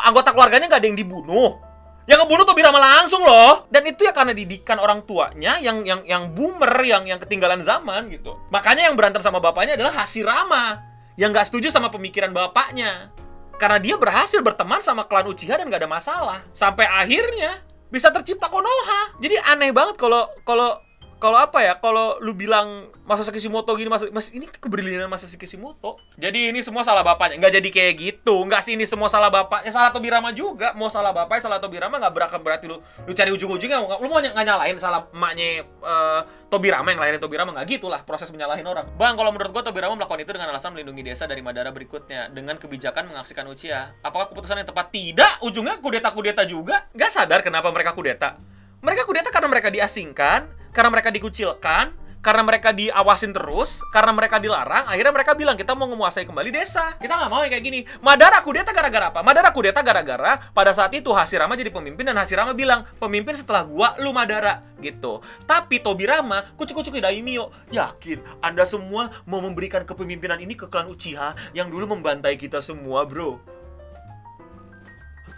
anggota 0.01 0.33
keluarganya 0.33 0.73
nggak 0.73 0.81
ada 0.81 0.89
yang 0.89 0.97
dibunuh. 0.97 1.66
Yang 2.07 2.19
ngebunuh 2.23 2.47
Tobirama 2.47 2.79
langsung 2.79 3.23
loh. 3.27 3.67
Dan 3.67 3.83
itu 3.91 4.07
ya 4.07 4.15
karena 4.15 4.31
didikan 4.31 4.79
orang 4.79 5.03
tuanya 5.03 5.59
yang 5.59 5.83
yang 5.83 6.07
yang 6.07 6.31
boomer, 6.31 6.71
yang 6.87 7.03
yang 7.03 7.19
ketinggalan 7.19 7.61
zaman 7.67 8.07
gitu. 8.15 8.39
Makanya 8.55 8.87
yang 8.87 8.95
berantem 8.95 9.21
sama 9.21 9.43
bapaknya 9.43 9.75
adalah 9.75 9.93
Hashirama 10.03 10.81
yang 11.19 11.35
nggak 11.35 11.51
setuju 11.51 11.75
sama 11.75 11.91
pemikiran 11.91 12.31
bapaknya. 12.31 13.11
Karena 13.59 13.83
dia 13.83 13.99
berhasil 13.99 14.39
berteman 14.39 14.79
sama 14.85 15.09
klan 15.09 15.27
Uchiha 15.27 15.59
dan 15.59 15.67
nggak 15.67 15.83
ada 15.83 15.91
masalah. 15.91 16.39
Sampai 16.55 16.87
akhirnya 16.87 17.59
bisa 17.91 18.15
tercipta 18.15 18.47
Konoha. 18.47 19.19
Jadi 19.19 19.35
aneh 19.43 19.75
banget 19.75 19.99
kalau 19.99 20.31
kalau 20.47 20.79
kalau 21.17 21.39
apa 21.41 21.65
ya 21.65 21.75
kalau 21.81 22.21
lu 22.21 22.37
bilang 22.37 22.89
Masashi 23.07 23.33
Kishimoto 23.33 23.73
gini 23.79 23.89
mas, 23.89 24.05
mas 24.11 24.29
ini 24.35 24.51
keberlianan 24.51 25.09
Masashi 25.09 25.39
Kishimoto 25.41 25.97
jadi 26.17 26.49
ini 26.49 26.65
semua 26.65 26.81
salah 26.81 27.05
bapaknya. 27.05 27.37
Nggak 27.37 27.53
jadi 27.61 27.69
kayak 27.69 27.95
gitu. 28.01 28.35
Nggak 28.49 28.65
sih 28.65 28.73
ini 28.73 28.89
semua 28.89 29.13
salah 29.13 29.29
bapaknya. 29.29 29.69
Salah 29.69 29.93
Tobirama 29.93 30.33
juga. 30.33 30.73
Mau 30.73 30.89
salah 30.89 31.13
bapaknya 31.13 31.45
salah 31.45 31.61
Tobirama 31.61 32.01
nggak 32.01 32.15
berakan 32.17 32.41
berarti 32.41 32.65
lu 32.73 32.81
lu 32.81 33.13
cari 33.13 33.31
ujung-ujungnya. 33.37 34.01
Lu 34.01 34.09
mau 34.09 34.25
nggak 34.25 34.33
nyalain 34.33 34.77
salah 34.81 35.13
emaknya 35.13 35.69
uh, 35.85 36.25
Tobirama 36.49 36.89
yang 36.89 37.01
lahirin 37.05 37.21
Tobirama 37.21 37.53
nggak 37.53 37.69
gitulah 37.69 38.01
proses 38.09 38.33
menyalahin 38.33 38.65
orang. 38.65 38.89
Bang 38.97 39.21
kalau 39.21 39.29
menurut 39.29 39.53
gua 39.53 39.61
Tobirama 39.61 39.93
melakukan 39.93 40.25
itu 40.25 40.33
dengan 40.33 40.49
alasan 40.57 40.73
melindungi 40.73 41.05
desa 41.05 41.29
dari 41.29 41.45
Madara 41.45 41.69
berikutnya. 41.69 42.33
Dengan 42.33 42.57
kebijakan 42.57 43.13
mengaksikan 43.13 43.45
Uchiha. 43.53 44.01
Apakah 44.01 44.33
keputusan 44.33 44.65
yang 44.65 44.69
tepat? 44.73 44.89
Tidak. 44.89 45.45
Ujungnya 45.45 45.77
kudeta 45.85 46.09
kudeta 46.17 46.49
juga. 46.49 46.89
Nggak 46.97 47.11
sadar 47.13 47.45
kenapa 47.45 47.69
mereka 47.69 47.93
kudeta 47.93 48.41
mereka 48.85 49.03
kudeta 49.09 49.29
karena 49.33 49.49
mereka 49.49 49.69
diasingkan 49.73 50.57
karena 50.77 50.93
mereka 50.93 51.09
dikucilkan, 51.09 51.97
karena 52.21 52.43
mereka 52.45 52.69
diawasin 52.69 53.33
terus, 53.33 53.81
karena 53.89 54.13
mereka 54.13 54.37
dilarang, 54.37 54.85
akhirnya 54.93 55.09
mereka 55.09 55.33
bilang 55.33 55.57
kita 55.57 55.73
mau 55.73 55.89
menguasai 55.89 56.29
kembali 56.29 56.53
desa. 56.53 56.93
Kita 57.01 57.17
nggak 57.17 57.31
mau 57.33 57.41
yang 57.41 57.55
kayak 57.57 57.65
gini. 57.65 57.81
Madara 58.05 58.45
kudeta 58.45 58.77
gara-gara 58.77 59.09
apa? 59.09 59.25
Madara 59.25 59.49
kudeta 59.57 59.81
gara-gara 59.81 60.37
pada 60.53 60.77
saat 60.77 60.93
itu 60.93 61.09
Hashirama 61.17 61.57
jadi 61.57 61.73
pemimpin 61.73 62.05
dan 62.05 62.21
Hashirama 62.21 62.53
bilang 62.53 62.85
pemimpin 63.01 63.33
setelah 63.41 63.65
gua 63.65 63.97
lu 64.05 64.13
Madara 64.13 64.61
gitu. 64.85 65.25
Tapi 65.49 65.81
Tobirama 65.81 66.53
kucuk-kucuk 66.61 67.01
daimyo 67.01 67.49
yakin 67.73 68.21
Anda 68.45 68.69
semua 68.69 69.09
mau 69.25 69.41
memberikan 69.41 69.89
kepemimpinan 69.89 70.37
ini 70.37 70.53
ke 70.53 70.69
klan 70.69 70.93
Uchiha 70.93 71.57
yang 71.57 71.73
dulu 71.73 71.89
membantai 71.97 72.37
kita 72.37 72.61
semua 72.61 73.09
bro. 73.09 73.41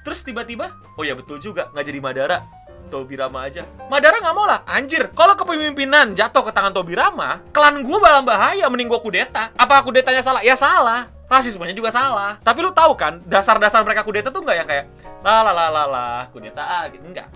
Terus 0.02 0.24
tiba-tiba, 0.24 0.72
oh 0.96 1.04
ya 1.04 1.12
betul 1.12 1.36
juga, 1.36 1.68
nggak 1.76 1.84
jadi 1.84 2.00
Madara 2.02 2.58
Tobirama 2.88 3.46
aja. 3.46 3.68
Madara 3.92 4.18
nggak 4.18 4.36
mau 4.36 4.48
lah, 4.48 4.64
anjir. 4.64 5.12
Kalau 5.12 5.36
kepemimpinan 5.36 6.16
jatuh 6.16 6.42
ke 6.42 6.52
tangan 6.56 6.72
Tobirama, 6.72 7.44
klan 7.52 7.84
gue 7.84 7.98
dalam 8.00 8.24
bahaya, 8.24 8.64
mending 8.66 8.88
gue 8.88 9.00
kudeta. 9.00 9.52
Apa 9.54 9.84
kudetanya 9.84 10.24
salah? 10.24 10.40
Ya 10.40 10.56
salah. 10.56 11.12
Rasismenya 11.28 11.76
juga 11.76 11.92
salah. 11.92 12.40
Tapi 12.40 12.64
lu 12.64 12.72
tahu 12.72 12.96
kan, 12.96 13.20
dasar-dasar 13.28 13.84
mereka 13.84 14.00
kudeta 14.00 14.32
tuh 14.32 14.40
nggak 14.40 14.56
yang 14.56 14.68
kayak 14.68 14.84
la 15.20 15.44
la 15.44 15.52
la 15.52 15.66
la 15.68 15.84
la 15.84 16.06
kudeta 16.32 16.64
ah 16.64 16.84
gitu 16.88 17.04
enggak. 17.04 17.28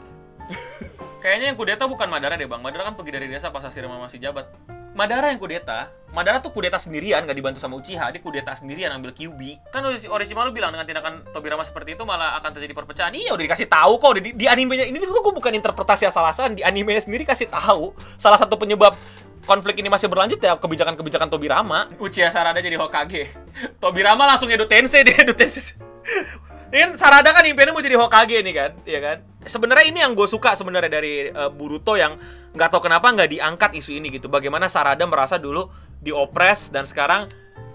Kayaknya 1.23 1.55
yang 1.55 1.59
kudeta 1.61 1.85
bukan 1.87 2.09
Madara 2.09 2.35
deh 2.35 2.49
bang. 2.51 2.59
Madara 2.59 2.89
kan 2.91 2.99
pergi 2.99 3.15
dari 3.15 3.31
desa 3.31 3.55
pas 3.55 3.63
Hashirama 3.63 4.01
masih 4.01 4.19
jabat. 4.19 4.51
Madara 4.93 5.33
yang 5.33 5.41
kudeta, 5.41 5.89
Madara 6.13 6.45
tuh 6.45 6.53
kudeta 6.53 6.77
sendirian, 6.77 7.25
gak 7.25 7.33
dibantu 7.33 7.57
sama 7.57 7.81
Uchiha, 7.81 8.13
dia 8.13 8.21
kudeta 8.21 8.53
sendirian 8.53 8.93
ambil 8.93 9.17
Kyubi. 9.17 9.57
Kan 9.73 9.81
Orochimaru 9.89 10.53
bilang 10.53 10.69
dengan 10.77 10.85
tindakan 10.85 11.25
Tobirama 11.33 11.65
seperti 11.65 11.97
itu 11.97 12.05
malah 12.05 12.37
akan 12.37 12.53
terjadi 12.53 12.77
perpecahan. 12.77 13.13
Iya, 13.17 13.33
udah 13.33 13.45
dikasih 13.49 13.73
tahu 13.73 13.97
kok 13.97 14.21
di, 14.21 14.37
di 14.37 14.45
animenya. 14.45 14.85
Ini 14.85 15.01
tuh 15.01 15.25
gue 15.25 15.33
bukan 15.33 15.57
interpretasi 15.57 16.05
asal-asalan, 16.05 16.61
di 16.61 16.61
animenya 16.61 17.01
sendiri 17.01 17.25
kasih 17.25 17.49
tahu. 17.49 17.97
Salah 18.21 18.37
satu 18.37 18.61
penyebab 18.61 18.93
konflik 19.49 19.81
ini 19.81 19.89
masih 19.89 20.13
berlanjut 20.13 20.37
ya 20.37 20.61
kebijakan-kebijakan 20.61 21.33
Tobirama. 21.33 21.89
Uchiha 21.97 22.29
Sarada 22.29 22.61
jadi 22.61 22.77
Hokage. 22.77 23.33
Tobirama 23.83 24.29
langsung 24.29 24.53
Tensei 24.69 25.09
deh, 25.09 25.17
Tensei. 25.33 25.81
Ini 26.73 26.89
kan 26.89 26.91
Sarada 26.97 27.37
kan 27.37 27.45
impiannya 27.45 27.77
mau 27.77 27.85
jadi 27.85 28.01
Hokage 28.01 28.41
nih 28.41 28.55
kan, 28.57 28.73
ya 28.89 29.01
kan? 29.05 29.21
Sebenarnya 29.45 29.93
ini 29.93 30.01
yang 30.01 30.17
gue 30.17 30.25
suka 30.25 30.57
sebenarnya 30.57 30.89
dari 30.89 31.29
uh, 31.29 31.53
Boruto 31.53 32.01
yang 32.01 32.17
nggak 32.57 32.73
tahu 32.73 32.89
kenapa 32.89 33.13
nggak 33.13 33.29
diangkat 33.29 33.77
isu 33.77 34.01
ini 34.01 34.09
gitu. 34.09 34.33
Bagaimana 34.33 34.73
Sarada 34.73 35.05
merasa 35.05 35.37
dulu 35.37 35.69
diopres 36.01 36.73
dan 36.73 36.89
sekarang 36.89 37.29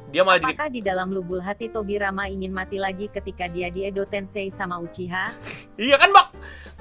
dia 0.10 0.26
malah 0.26 0.42
jadi 0.42 0.58
Apakah 0.58 0.70
di 0.74 0.82
dalam 0.82 1.14
lubul 1.14 1.38
hati 1.46 1.70
Tobirama 1.70 2.26
ingin 2.26 2.50
mati 2.50 2.82
lagi 2.82 3.06
ketika 3.14 3.46
dia 3.46 3.70
di 3.70 3.86
Edo 3.86 4.02
Tensei 4.10 4.50
sama 4.50 4.82
Uchiha? 4.82 5.30
iya 5.78 6.02
kan, 6.02 6.10
Mak. 6.10 6.28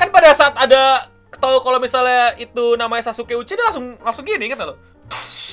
Kan 0.01 0.09
pada 0.09 0.33
saat 0.33 0.57
ada 0.57 1.13
tahu 1.37 1.61
kalau 1.61 1.77
misalnya 1.77 2.33
itu 2.41 2.81
namanya 2.81 3.13
Sasuke 3.13 3.37
Uchiha 3.37 3.61
dia 3.61 3.67
langsung 3.69 3.93
langsung 4.01 4.25
gini 4.25 4.49
kan 4.49 4.73
lo. 4.73 4.81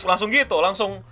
Langsung 0.08 0.32
gitu, 0.32 0.63
langsung 0.63 1.04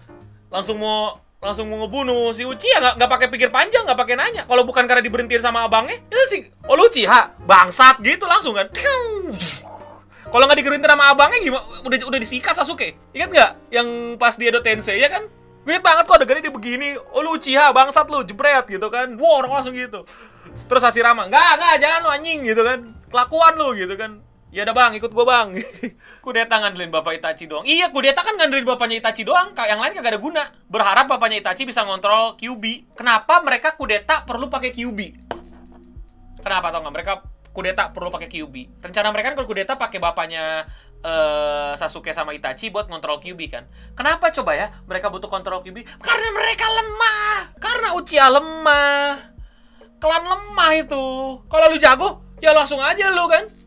langsung 0.47 0.79
mau 0.79 1.19
langsung 1.41 1.73
mau 1.73 1.81
ngebunuh 1.81 2.37
si 2.37 2.45
Uchiha 2.45 2.77
nggak 2.77 2.93
nggak 3.01 3.11
pakai 3.17 3.27
pikir 3.33 3.49
panjang 3.49 3.81
nggak 3.81 3.97
pakai 3.97 4.13
nanya 4.13 4.45
kalau 4.45 4.61
bukan 4.61 4.85
karena 4.85 5.01
diberhentiin 5.01 5.41
sama 5.41 5.65
abangnya 5.65 5.97
itu 6.05 6.25
sih 6.29 6.41
oh 6.69 6.77
lu 6.77 6.85
Uchiha 6.85 7.41
bangsat 7.49 7.97
gitu 8.05 8.29
langsung 8.29 8.53
kan 8.53 8.69
kalau 10.31 10.47
nggak 10.47 10.63
digeruntin 10.63 10.87
sama 10.87 11.11
abangnya 11.11 11.43
gimana? 11.43 11.65
Udah 11.83 11.97
udah 12.07 12.19
disikat 12.23 12.55
Sasuke. 12.55 12.95
Ingat 13.11 13.29
nggak 13.35 13.51
yang 13.75 13.87
pas 14.15 14.39
di 14.39 14.47
Edo 14.47 14.63
Tensei 14.63 14.95
ya 14.95 15.11
kan? 15.11 15.27
Gue 15.67 15.77
banget 15.83 16.07
kok 16.07 16.15
adegannya 16.15 16.47
dia 16.47 16.55
begini. 16.55 16.95
Oh 17.11 17.19
lu 17.19 17.35
Uchiha 17.35 17.75
bangsat 17.75 18.07
lu 18.07 18.23
jebret 18.23 18.63
gitu 18.71 18.87
kan. 18.87 19.11
Wah 19.19 19.43
orang 19.43 19.59
langsung 19.59 19.75
gitu. 19.75 20.07
Terus 20.71 20.81
Hashirama, 20.87 21.27
"Enggak, 21.27 21.59
enggak, 21.59 21.75
jangan 21.83 21.99
lu 22.07 22.09
anjing" 22.15 22.39
gitu 22.47 22.63
kan. 22.63 22.79
Kelakuan 23.11 23.53
lu 23.59 23.75
gitu 23.75 23.93
kan. 23.99 24.23
Ya 24.51 24.67
udah 24.67 24.75
bang, 24.75 24.91
ikut 24.99 25.15
gua 25.15 25.23
bang. 25.23 25.63
kudeta 26.25 26.59
ngandelin 26.59 26.91
bapak 26.91 27.23
Itachi 27.23 27.47
doang. 27.47 27.63
Iya, 27.63 27.87
kudeta 27.87 28.19
kan 28.19 28.35
ngandelin 28.35 28.67
bapaknya 28.67 28.99
Itachi 28.99 29.23
doang. 29.23 29.55
Yang 29.55 29.79
lain 29.79 29.91
kagak 29.95 30.11
ada 30.11 30.19
guna. 30.19 30.43
Berharap 30.67 31.07
bapaknya 31.07 31.39
Itachi 31.39 31.63
bisa 31.63 31.87
ngontrol 31.87 32.35
QB. 32.35 32.93
Kenapa 32.99 33.39
mereka 33.47 33.79
kudeta 33.79 34.27
perlu 34.27 34.51
pakai 34.51 34.75
QB? 34.75 34.99
Kenapa 36.43 36.67
tau 36.67 36.83
nggak? 36.83 36.93
Mereka 36.99 37.13
kudeta 37.55 37.95
perlu 37.95 38.11
pakai 38.11 38.27
QB. 38.27 38.83
Rencana 38.83 39.07
mereka 39.15 39.31
kan 39.31 39.35
kalau 39.39 39.47
kudeta 39.47 39.79
pakai 39.79 39.99
bapaknya 40.03 40.67
uh, 40.99 41.71
Sasuke 41.79 42.11
sama 42.11 42.35
Itachi 42.35 42.75
buat 42.75 42.91
kontrol 42.91 43.23
QB 43.23 43.39
kan. 43.47 43.63
Kenapa 43.95 44.35
coba 44.35 44.51
ya 44.51 44.67
mereka 44.83 45.07
butuh 45.07 45.31
kontrol 45.31 45.63
QB? 45.63 46.03
Karena 46.03 46.27
mereka 46.35 46.67
lemah. 46.67 47.55
Karena 47.55 47.87
Uchiha 47.95 48.27
lemah. 48.27 49.31
Klan 50.01 50.23
lemah 50.27 50.71
itu. 50.75 51.05
Kalau 51.47 51.65
lu 51.71 51.77
jago, 51.79 52.19
ya 52.43 52.51
langsung 52.51 52.83
aja 52.83 53.07
lu 53.15 53.31
kan. 53.31 53.60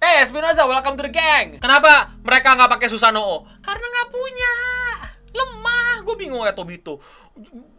Eh, 0.00 0.08
hey, 0.16 0.24
Spinoza, 0.24 0.64
welcome 0.64 0.96
to 0.96 1.04
the 1.04 1.12
gang. 1.12 1.60
Kenapa 1.60 2.16
mereka 2.24 2.56
nggak 2.56 2.72
pakai 2.72 2.88
Susanoo? 2.88 3.44
Karena 3.60 3.84
nggak 3.84 4.08
punya. 4.08 4.54
Lemah. 5.28 6.00
Gue 6.08 6.16
bingung 6.16 6.40
ya 6.40 6.56
Tobito. 6.56 7.04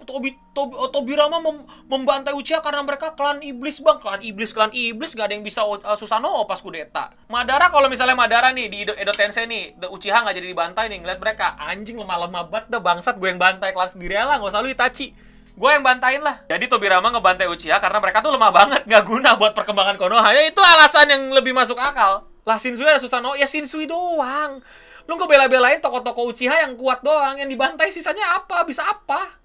Tobi, 0.05 0.37
Tobi, 0.53 0.73
oh, 0.77 0.93
Tobirama 0.93 1.41
mem, 1.41 1.65
membantai 1.89 2.37
Uchiha 2.37 2.61
karena 2.61 2.85
mereka 2.85 3.17
klan 3.17 3.41
iblis 3.41 3.81
bang 3.81 3.97
klan 3.97 4.21
iblis 4.21 4.53
klan 4.53 4.69
iblis 4.69 5.17
gak 5.17 5.29
ada 5.29 5.33
yang 5.37 5.45
bisa 5.45 5.61
uh, 5.61 5.77
Susanoo 5.93 6.49
pas 6.49 6.57
kudeta 6.57 7.13
Madara 7.29 7.69
kalau 7.69 7.85
misalnya 7.85 8.17
Madara 8.17 8.49
nih 8.49 8.73
di 8.73 8.77
Edo, 8.81 8.97
Edo 8.97 9.13
Tensei 9.13 9.45
nih 9.45 9.77
The 9.77 9.93
Uchiha 9.93 10.17
nggak 10.25 10.33
jadi 10.33 10.47
dibantai 10.49 10.89
nih 10.89 11.05
ngeliat 11.05 11.19
mereka 11.21 11.53
anjing 11.61 11.93
lemah-lemah 11.93 12.49
banget 12.49 12.73
dah 12.73 12.81
bangsat 12.81 13.21
gue 13.21 13.29
yang 13.29 13.37
bantai 13.37 13.69
klan 13.69 13.85
sendiri 13.85 14.17
lah 14.17 14.41
nggak 14.41 14.49
usah 14.49 14.65
lu 14.65 14.73
Itachi 14.73 15.13
gue 15.51 15.69
yang 15.69 15.83
bantain 15.83 16.19
lah 16.23 16.43
jadi 16.47 16.65
Tobirama 16.67 17.11
ngebantai 17.11 17.47
Uchiha 17.51 17.77
karena 17.77 17.99
mereka 17.99 18.23
tuh 18.23 18.31
lemah 18.31 18.51
banget 18.51 18.81
nggak 18.87 19.03
guna 19.03 19.35
buat 19.35 19.51
perkembangan 19.51 19.95
Konoha 19.99 20.29
ya 20.31 20.47
itu 20.47 20.61
alasan 20.63 21.11
yang 21.11 21.23
lebih 21.31 21.51
masuk 21.51 21.75
akal 21.75 22.25
lah 22.47 22.57
Shinsui 22.57 22.87
ada 22.87 22.99
Susanoo 22.99 23.37
ya 23.37 23.45
Shinsui 23.45 23.85
doang 23.85 24.63
lu 25.05 25.11
nggak 25.17 25.29
bela-belain 25.29 25.79
toko-toko 25.83 26.29
Uchiha 26.31 26.63
yang 26.63 26.73
kuat 26.79 27.03
doang 27.03 27.37
yang 27.37 27.49
dibantai 27.49 27.91
sisanya 27.91 28.39
apa 28.39 28.63
bisa 28.63 28.85
apa 28.87 29.41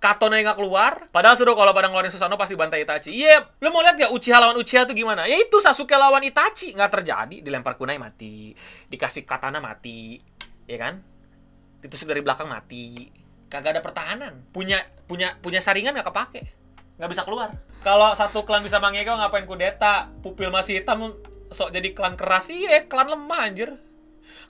Katon 0.00 0.32
yang 0.32 0.48
gak 0.48 0.56
keluar. 0.56 1.12
Padahal 1.12 1.36
seru 1.36 1.52
kalau 1.52 1.76
pada 1.76 1.92
ngeluarin 1.92 2.08
Susanoo 2.08 2.40
pasti 2.40 2.56
bantai 2.56 2.88
Itachi. 2.88 3.12
Iya, 3.12 3.44
yeah, 3.44 3.60
lu 3.60 3.68
mau 3.68 3.84
lihat 3.84 4.00
gak 4.00 4.08
Uchiha 4.16 4.40
lawan 4.40 4.56
Uchiha 4.56 4.88
tuh 4.88 4.96
gimana? 4.96 5.28
Ya 5.28 5.36
itu 5.36 5.60
Sasuke 5.60 5.92
lawan 5.92 6.24
Itachi 6.24 6.72
nggak 6.72 6.88
terjadi. 6.88 7.44
Dilempar 7.44 7.76
kunai 7.76 8.00
mati, 8.00 8.56
dikasih 8.88 9.28
katana 9.28 9.60
mati, 9.60 10.16
ya 10.64 10.80
kan? 10.80 11.04
Ditusuk 11.84 12.08
dari 12.08 12.24
belakang 12.24 12.48
mati. 12.48 13.12
Kagak 13.50 13.76
ada 13.76 13.82
pertahanan. 13.82 14.46
Punya 14.54 14.86
punya 15.10 15.34
punya 15.42 15.58
saringan 15.58 15.98
gak 15.98 16.06
kepake. 16.08 16.54
Nggak 16.96 17.10
bisa 17.10 17.22
keluar. 17.26 17.50
Kalau 17.82 18.14
satu 18.14 18.46
klan 18.46 18.62
bisa 18.62 18.78
mangeko 18.78 19.18
ngapain 19.18 19.44
kudeta? 19.44 20.06
Pupil 20.22 20.54
masih 20.54 20.80
hitam 20.80 21.18
sok 21.50 21.74
jadi 21.74 21.90
klan 21.90 22.14
keras. 22.14 22.46
Iya, 22.46 22.86
klan 22.86 23.10
lemah 23.10 23.50
anjir. 23.50 23.74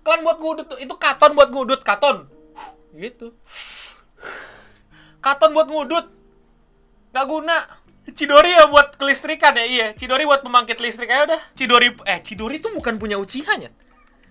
Klan 0.05 0.21
buat 0.21 0.37
ngudut 0.37 0.67
tuh. 0.69 0.79
Itu 0.79 1.01
katon 1.01 1.33
buat 1.33 1.49
ngudut, 1.49 1.81
katon. 1.81 2.29
Gitu. 2.93 3.33
Katon 5.25 5.51
buat 5.57 5.69
ngudut. 5.71 6.13
Gak 7.17 7.27
guna. 7.27 7.81
Cidori 8.11 8.51
ya 8.51 8.67
buat 8.67 8.99
kelistrikan 8.99 9.55
ya, 9.55 9.65
iya. 9.65 9.87
Cidori 9.95 10.27
buat 10.27 10.43
pembangkit 10.43 10.83
listrik 10.83 11.09
aja 11.09 11.31
udah. 11.31 11.41
Cidori, 11.55 11.95
eh 12.09 12.19
Cidori 12.21 12.59
itu 12.59 12.69
bukan 12.75 12.99
punya 12.99 13.21
Uchiha 13.21 13.55
nya. 13.61 13.71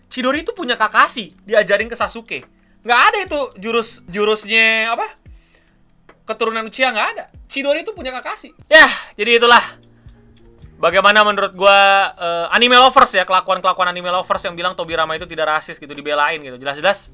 Cidori 0.10 0.41
itu 0.43 0.51
punya 0.51 0.75
Kakashi, 0.75 1.38
diajarin 1.45 1.88
ke 1.88 1.95
Sasuke. 1.95 2.43
Gak 2.84 3.02
ada 3.12 3.18
itu 3.24 3.39
jurus 3.60 4.02
jurusnya 4.08 4.96
apa? 4.96 5.20
Keturunan 6.24 6.63
Uchiha 6.70 6.94
nggak 6.94 7.08
ada. 7.18 7.26
Cidori 7.50 7.82
itu 7.82 7.92
punya 7.98 8.13
Kakashi. 8.13 8.54
Ya, 8.70 8.86
jadi 9.18 9.42
itulah. 9.42 9.82
Bagaimana 10.80 11.28
menurut 11.28 11.52
gua 11.60 12.13
uh, 12.15 12.56
anime 12.56 12.80
lovers 12.80 13.12
ya 13.12 13.28
kelakuan-kelakuan 13.28 13.92
anime 13.92 14.08
lovers 14.08 14.48
yang 14.48 14.56
bilang 14.56 14.78
Tobirama 14.80 15.12
itu 15.18 15.28
tidak 15.28 15.60
rasis 15.60 15.76
gitu 15.76 15.92
dibelain 15.92 16.39
gitu. 16.39 16.56
Jelas-jelas 16.56 17.12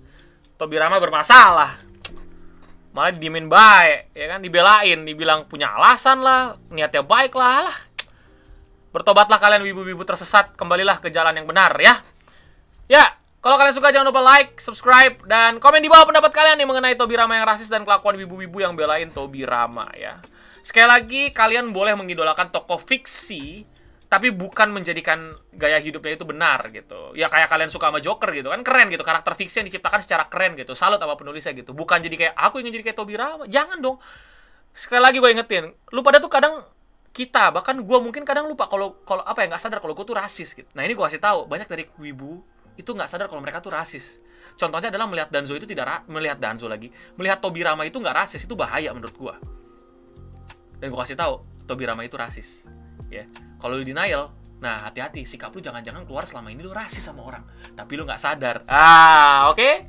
Tobirama 0.59 1.01
bermasalah. 1.01 1.81
Malah 2.93 3.11
diemin 3.17 3.49
baik 3.49 4.13
ya 4.13 4.37
kan? 4.37 4.39
Dibelain 4.45 4.99
dibilang 5.01 5.49
punya 5.49 5.73
alasan 5.73 6.21
lah 6.21 6.61
niatnya 6.69 7.01
baik 7.01 7.33
lah 7.33 7.73
bertobatlah 8.93 9.41
kalian 9.41 9.65
wibu-wibu 9.65 10.05
tersesat. 10.07 10.53
Kembalilah 10.53 11.01
ke 11.01 11.09
jalan 11.09 11.35
yang 11.35 11.47
benar 11.49 11.73
ya. 11.81 12.05
Ya 12.85 13.17
kalau 13.45 13.61
kalian 13.61 13.77
suka 13.77 13.93
jangan 13.93 14.09
lupa 14.09 14.25
like 14.25 14.57
subscribe 14.57 15.21
dan 15.29 15.61
komen 15.61 15.77
di 15.77 15.85
bawah 15.85 16.09
pendapat 16.09 16.33
kalian 16.33 16.57
nih 16.57 16.65
mengenai 16.65 16.97
Tobi 16.97 17.13
Rama 17.13 17.37
yang 17.37 17.45
rasis 17.45 17.69
dan 17.69 17.85
kelakuan 17.85 18.17
wibu-wibu 18.17 18.57
yang 18.57 18.73
belain 18.73 19.13
Tobi 19.13 19.45
Rama 19.45 19.85
ya 19.93 20.17
sekali 20.65 20.89
lagi 20.89 21.21
kalian 21.29 21.69
boleh 21.69 21.93
mengidolakan 21.93 22.49
tokoh 22.49 22.81
fiksi 22.81 23.69
tapi 24.09 24.33
bukan 24.33 24.73
menjadikan 24.73 25.37
gaya 25.53 25.81
hidupnya 25.81 26.13
itu 26.13 26.23
benar 26.23 26.69
gitu. 26.69 27.17
Ya 27.17 27.25
kayak 27.25 27.49
kalian 27.49 27.73
suka 27.73 27.89
sama 27.89 27.99
Joker 27.99 28.31
gitu 28.37 28.53
kan 28.53 28.61
keren 28.61 28.87
gitu, 28.93 29.01
karakter 29.01 29.33
fiksi 29.33 29.59
yang 29.59 29.67
diciptakan 29.67 29.99
secara 29.99 30.29
keren 30.29 30.53
gitu. 30.55 30.77
Salut 30.77 31.01
sama 31.01 31.17
penulisnya 31.17 31.51
gitu. 31.57 31.73
Bukan 31.73 31.99
jadi 32.05 32.15
kayak 32.15 32.33
aku 32.37 32.61
ingin 32.61 32.79
jadi 32.79 32.83
kayak 32.93 32.97
Tobi 33.01 33.17
Rama. 33.17 33.43
Jangan 33.49 33.81
dong. 33.81 33.97
Sekali 34.71 35.01
lagi 35.03 35.17
gue 35.19 35.29
ingetin, 35.35 35.73
lu 35.91 35.99
pada 36.05 36.21
tuh 36.21 36.31
kadang 36.31 36.63
kita 37.15 37.47
bahkan 37.51 37.79
gue 37.79 37.97
mungkin 37.99 38.27
kadang 38.27 38.47
lupa 38.47 38.67
kalau 38.67 38.99
kalau 39.07 39.23
apa 39.23 39.43
ya 39.43 39.55
nggak 39.55 39.63
sadar 39.63 39.79
kalau 39.79 39.95
gue 39.97 40.05
tuh 40.05 40.15
rasis 40.15 40.53
gitu. 40.53 40.69
Nah 40.77 40.83
ini 40.87 40.93
gue 40.93 41.03
kasih 41.03 41.19
tahu 41.19 41.47
banyak 41.49 41.67
dari 41.67 41.83
wibu 41.99 42.39
itu 42.75 42.89
nggak 42.91 43.07
sadar 43.07 43.27
kalau 43.31 43.41
mereka 43.43 43.63
tuh 43.63 43.71
rasis. 43.71 44.19
Contohnya 44.55 44.87
adalah 44.87 45.07
melihat 45.07 45.27
Danzo 45.31 45.51
itu 45.55 45.67
tidak 45.67 46.07
melihat 46.07 46.39
Danzo 46.39 46.71
lagi, 46.71 46.87
melihat 47.19 47.43
Tobi 47.43 47.63
Rama 47.63 47.83
itu 47.83 47.99
nggak 47.99 48.15
rasis 48.15 48.47
itu 48.47 48.55
bahaya 48.55 48.95
menurut 48.95 49.15
gue. 49.15 49.35
Dan 50.79 50.91
gue 50.91 50.99
kasih 50.99 51.19
tahu 51.19 51.43
Tobi 51.67 51.83
Rama 51.83 52.07
itu 52.07 52.15
rasis. 52.15 52.63
Ya, 53.11 53.27
kalau 53.59 53.75
lu 53.75 53.83
denial, 53.83 54.31
nah 54.63 54.87
hati-hati 54.87 55.27
sikap 55.27 55.51
lu 55.51 55.59
jangan-jangan 55.59 56.07
keluar 56.07 56.23
selama 56.23 56.51
ini 56.55 56.63
lu 56.63 56.71
rasis 56.71 57.03
sama 57.03 57.23
orang, 57.27 57.43
tapi 57.75 57.99
lu 57.99 58.07
nggak 58.07 58.19
sadar. 58.19 58.63
Ah, 58.67 59.51
oke. 59.51 59.87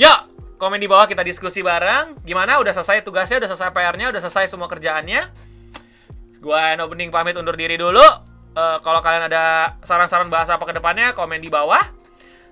Yuk, 0.00 0.18
komen 0.56 0.80
di 0.80 0.88
bawah 0.88 1.04
kita 1.04 1.20
diskusi 1.20 1.60
bareng. 1.60 2.24
Gimana? 2.24 2.56
Udah 2.60 2.72
selesai 2.72 3.04
tugasnya, 3.04 3.44
udah 3.44 3.50
selesai 3.52 3.72
PR-nya, 3.72 4.08
udah 4.08 4.20
selesai 4.24 4.48
semua 4.48 4.68
kerjaannya. 4.72 5.22
Gua 6.40 6.72
Eno 6.72 6.88
Bening 6.88 7.12
pamit 7.12 7.36
undur 7.36 7.54
diri 7.54 7.76
dulu. 7.76 8.04
Eh, 8.58 8.78
kalau 8.82 8.98
kalian 8.98 9.28
ada 9.30 9.76
saran-saran 9.86 10.26
bahasa 10.32 10.58
apa 10.58 10.64
ke 10.66 10.74
depannya, 10.74 11.14
komen 11.14 11.38
di 11.38 11.46
bawah. 11.46 11.97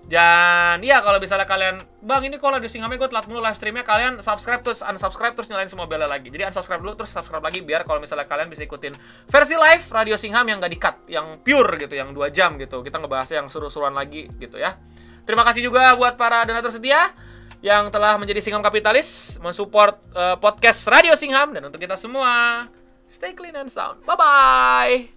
Dan 0.07 0.87
ya 0.87 1.03
kalau 1.03 1.19
misalnya 1.19 1.51
kalian, 1.51 1.83
bang 1.99 2.23
ini 2.31 2.39
kalau 2.39 2.63
di 2.63 2.71
Singhamnya 2.71 2.95
gue 2.95 3.11
telat 3.11 3.27
mulu 3.27 3.43
live 3.43 3.59
streamnya, 3.59 3.83
kalian 3.83 4.23
subscribe 4.23 4.63
terus 4.63 4.79
unsubscribe 4.87 5.35
terus 5.35 5.51
nyalain 5.51 5.67
semua 5.67 5.91
belnya 5.91 6.07
lagi. 6.07 6.31
Jadi 6.31 6.47
unsubscribe 6.47 6.79
dulu 6.79 6.95
terus 6.95 7.11
subscribe 7.11 7.43
lagi 7.43 7.67
biar 7.67 7.83
kalau 7.83 7.99
misalnya 7.99 8.31
kalian 8.31 8.47
bisa 8.47 8.63
ikutin 8.63 8.95
versi 9.27 9.59
live 9.59 9.83
Radio 9.91 10.15
Singham 10.15 10.47
yang 10.47 10.63
gak 10.63 10.71
di 10.71 10.79
cut, 10.79 10.97
yang 11.11 11.43
pure 11.43 11.75
gitu, 11.83 11.99
yang 11.99 12.15
dua 12.15 12.31
jam 12.31 12.55
gitu. 12.55 12.87
Kita 12.87 13.03
ngebahasnya 13.03 13.43
yang 13.43 13.51
seru-seruan 13.51 13.99
lagi 13.99 14.31
gitu 14.39 14.63
ya. 14.63 14.79
Terima 15.27 15.43
kasih 15.43 15.67
juga 15.67 15.99
buat 15.99 16.15
para 16.15 16.47
donatur 16.47 16.71
setia 16.71 17.11
yang 17.67 17.91
telah 17.91 18.15
menjadi 18.15 18.39
Singham 18.39 18.63
Kapitalis, 18.63 19.43
mensupport 19.43 19.99
eh, 20.15 20.37
podcast 20.39 20.87
Radio 20.87 21.19
Singham 21.19 21.51
dan 21.51 21.67
untuk 21.67 21.83
kita 21.83 21.99
semua, 21.99 22.63
stay 23.11 23.35
clean 23.35 23.59
and 23.59 23.67
sound. 23.67 24.07
Bye 24.07 24.15
bye. 24.15 25.11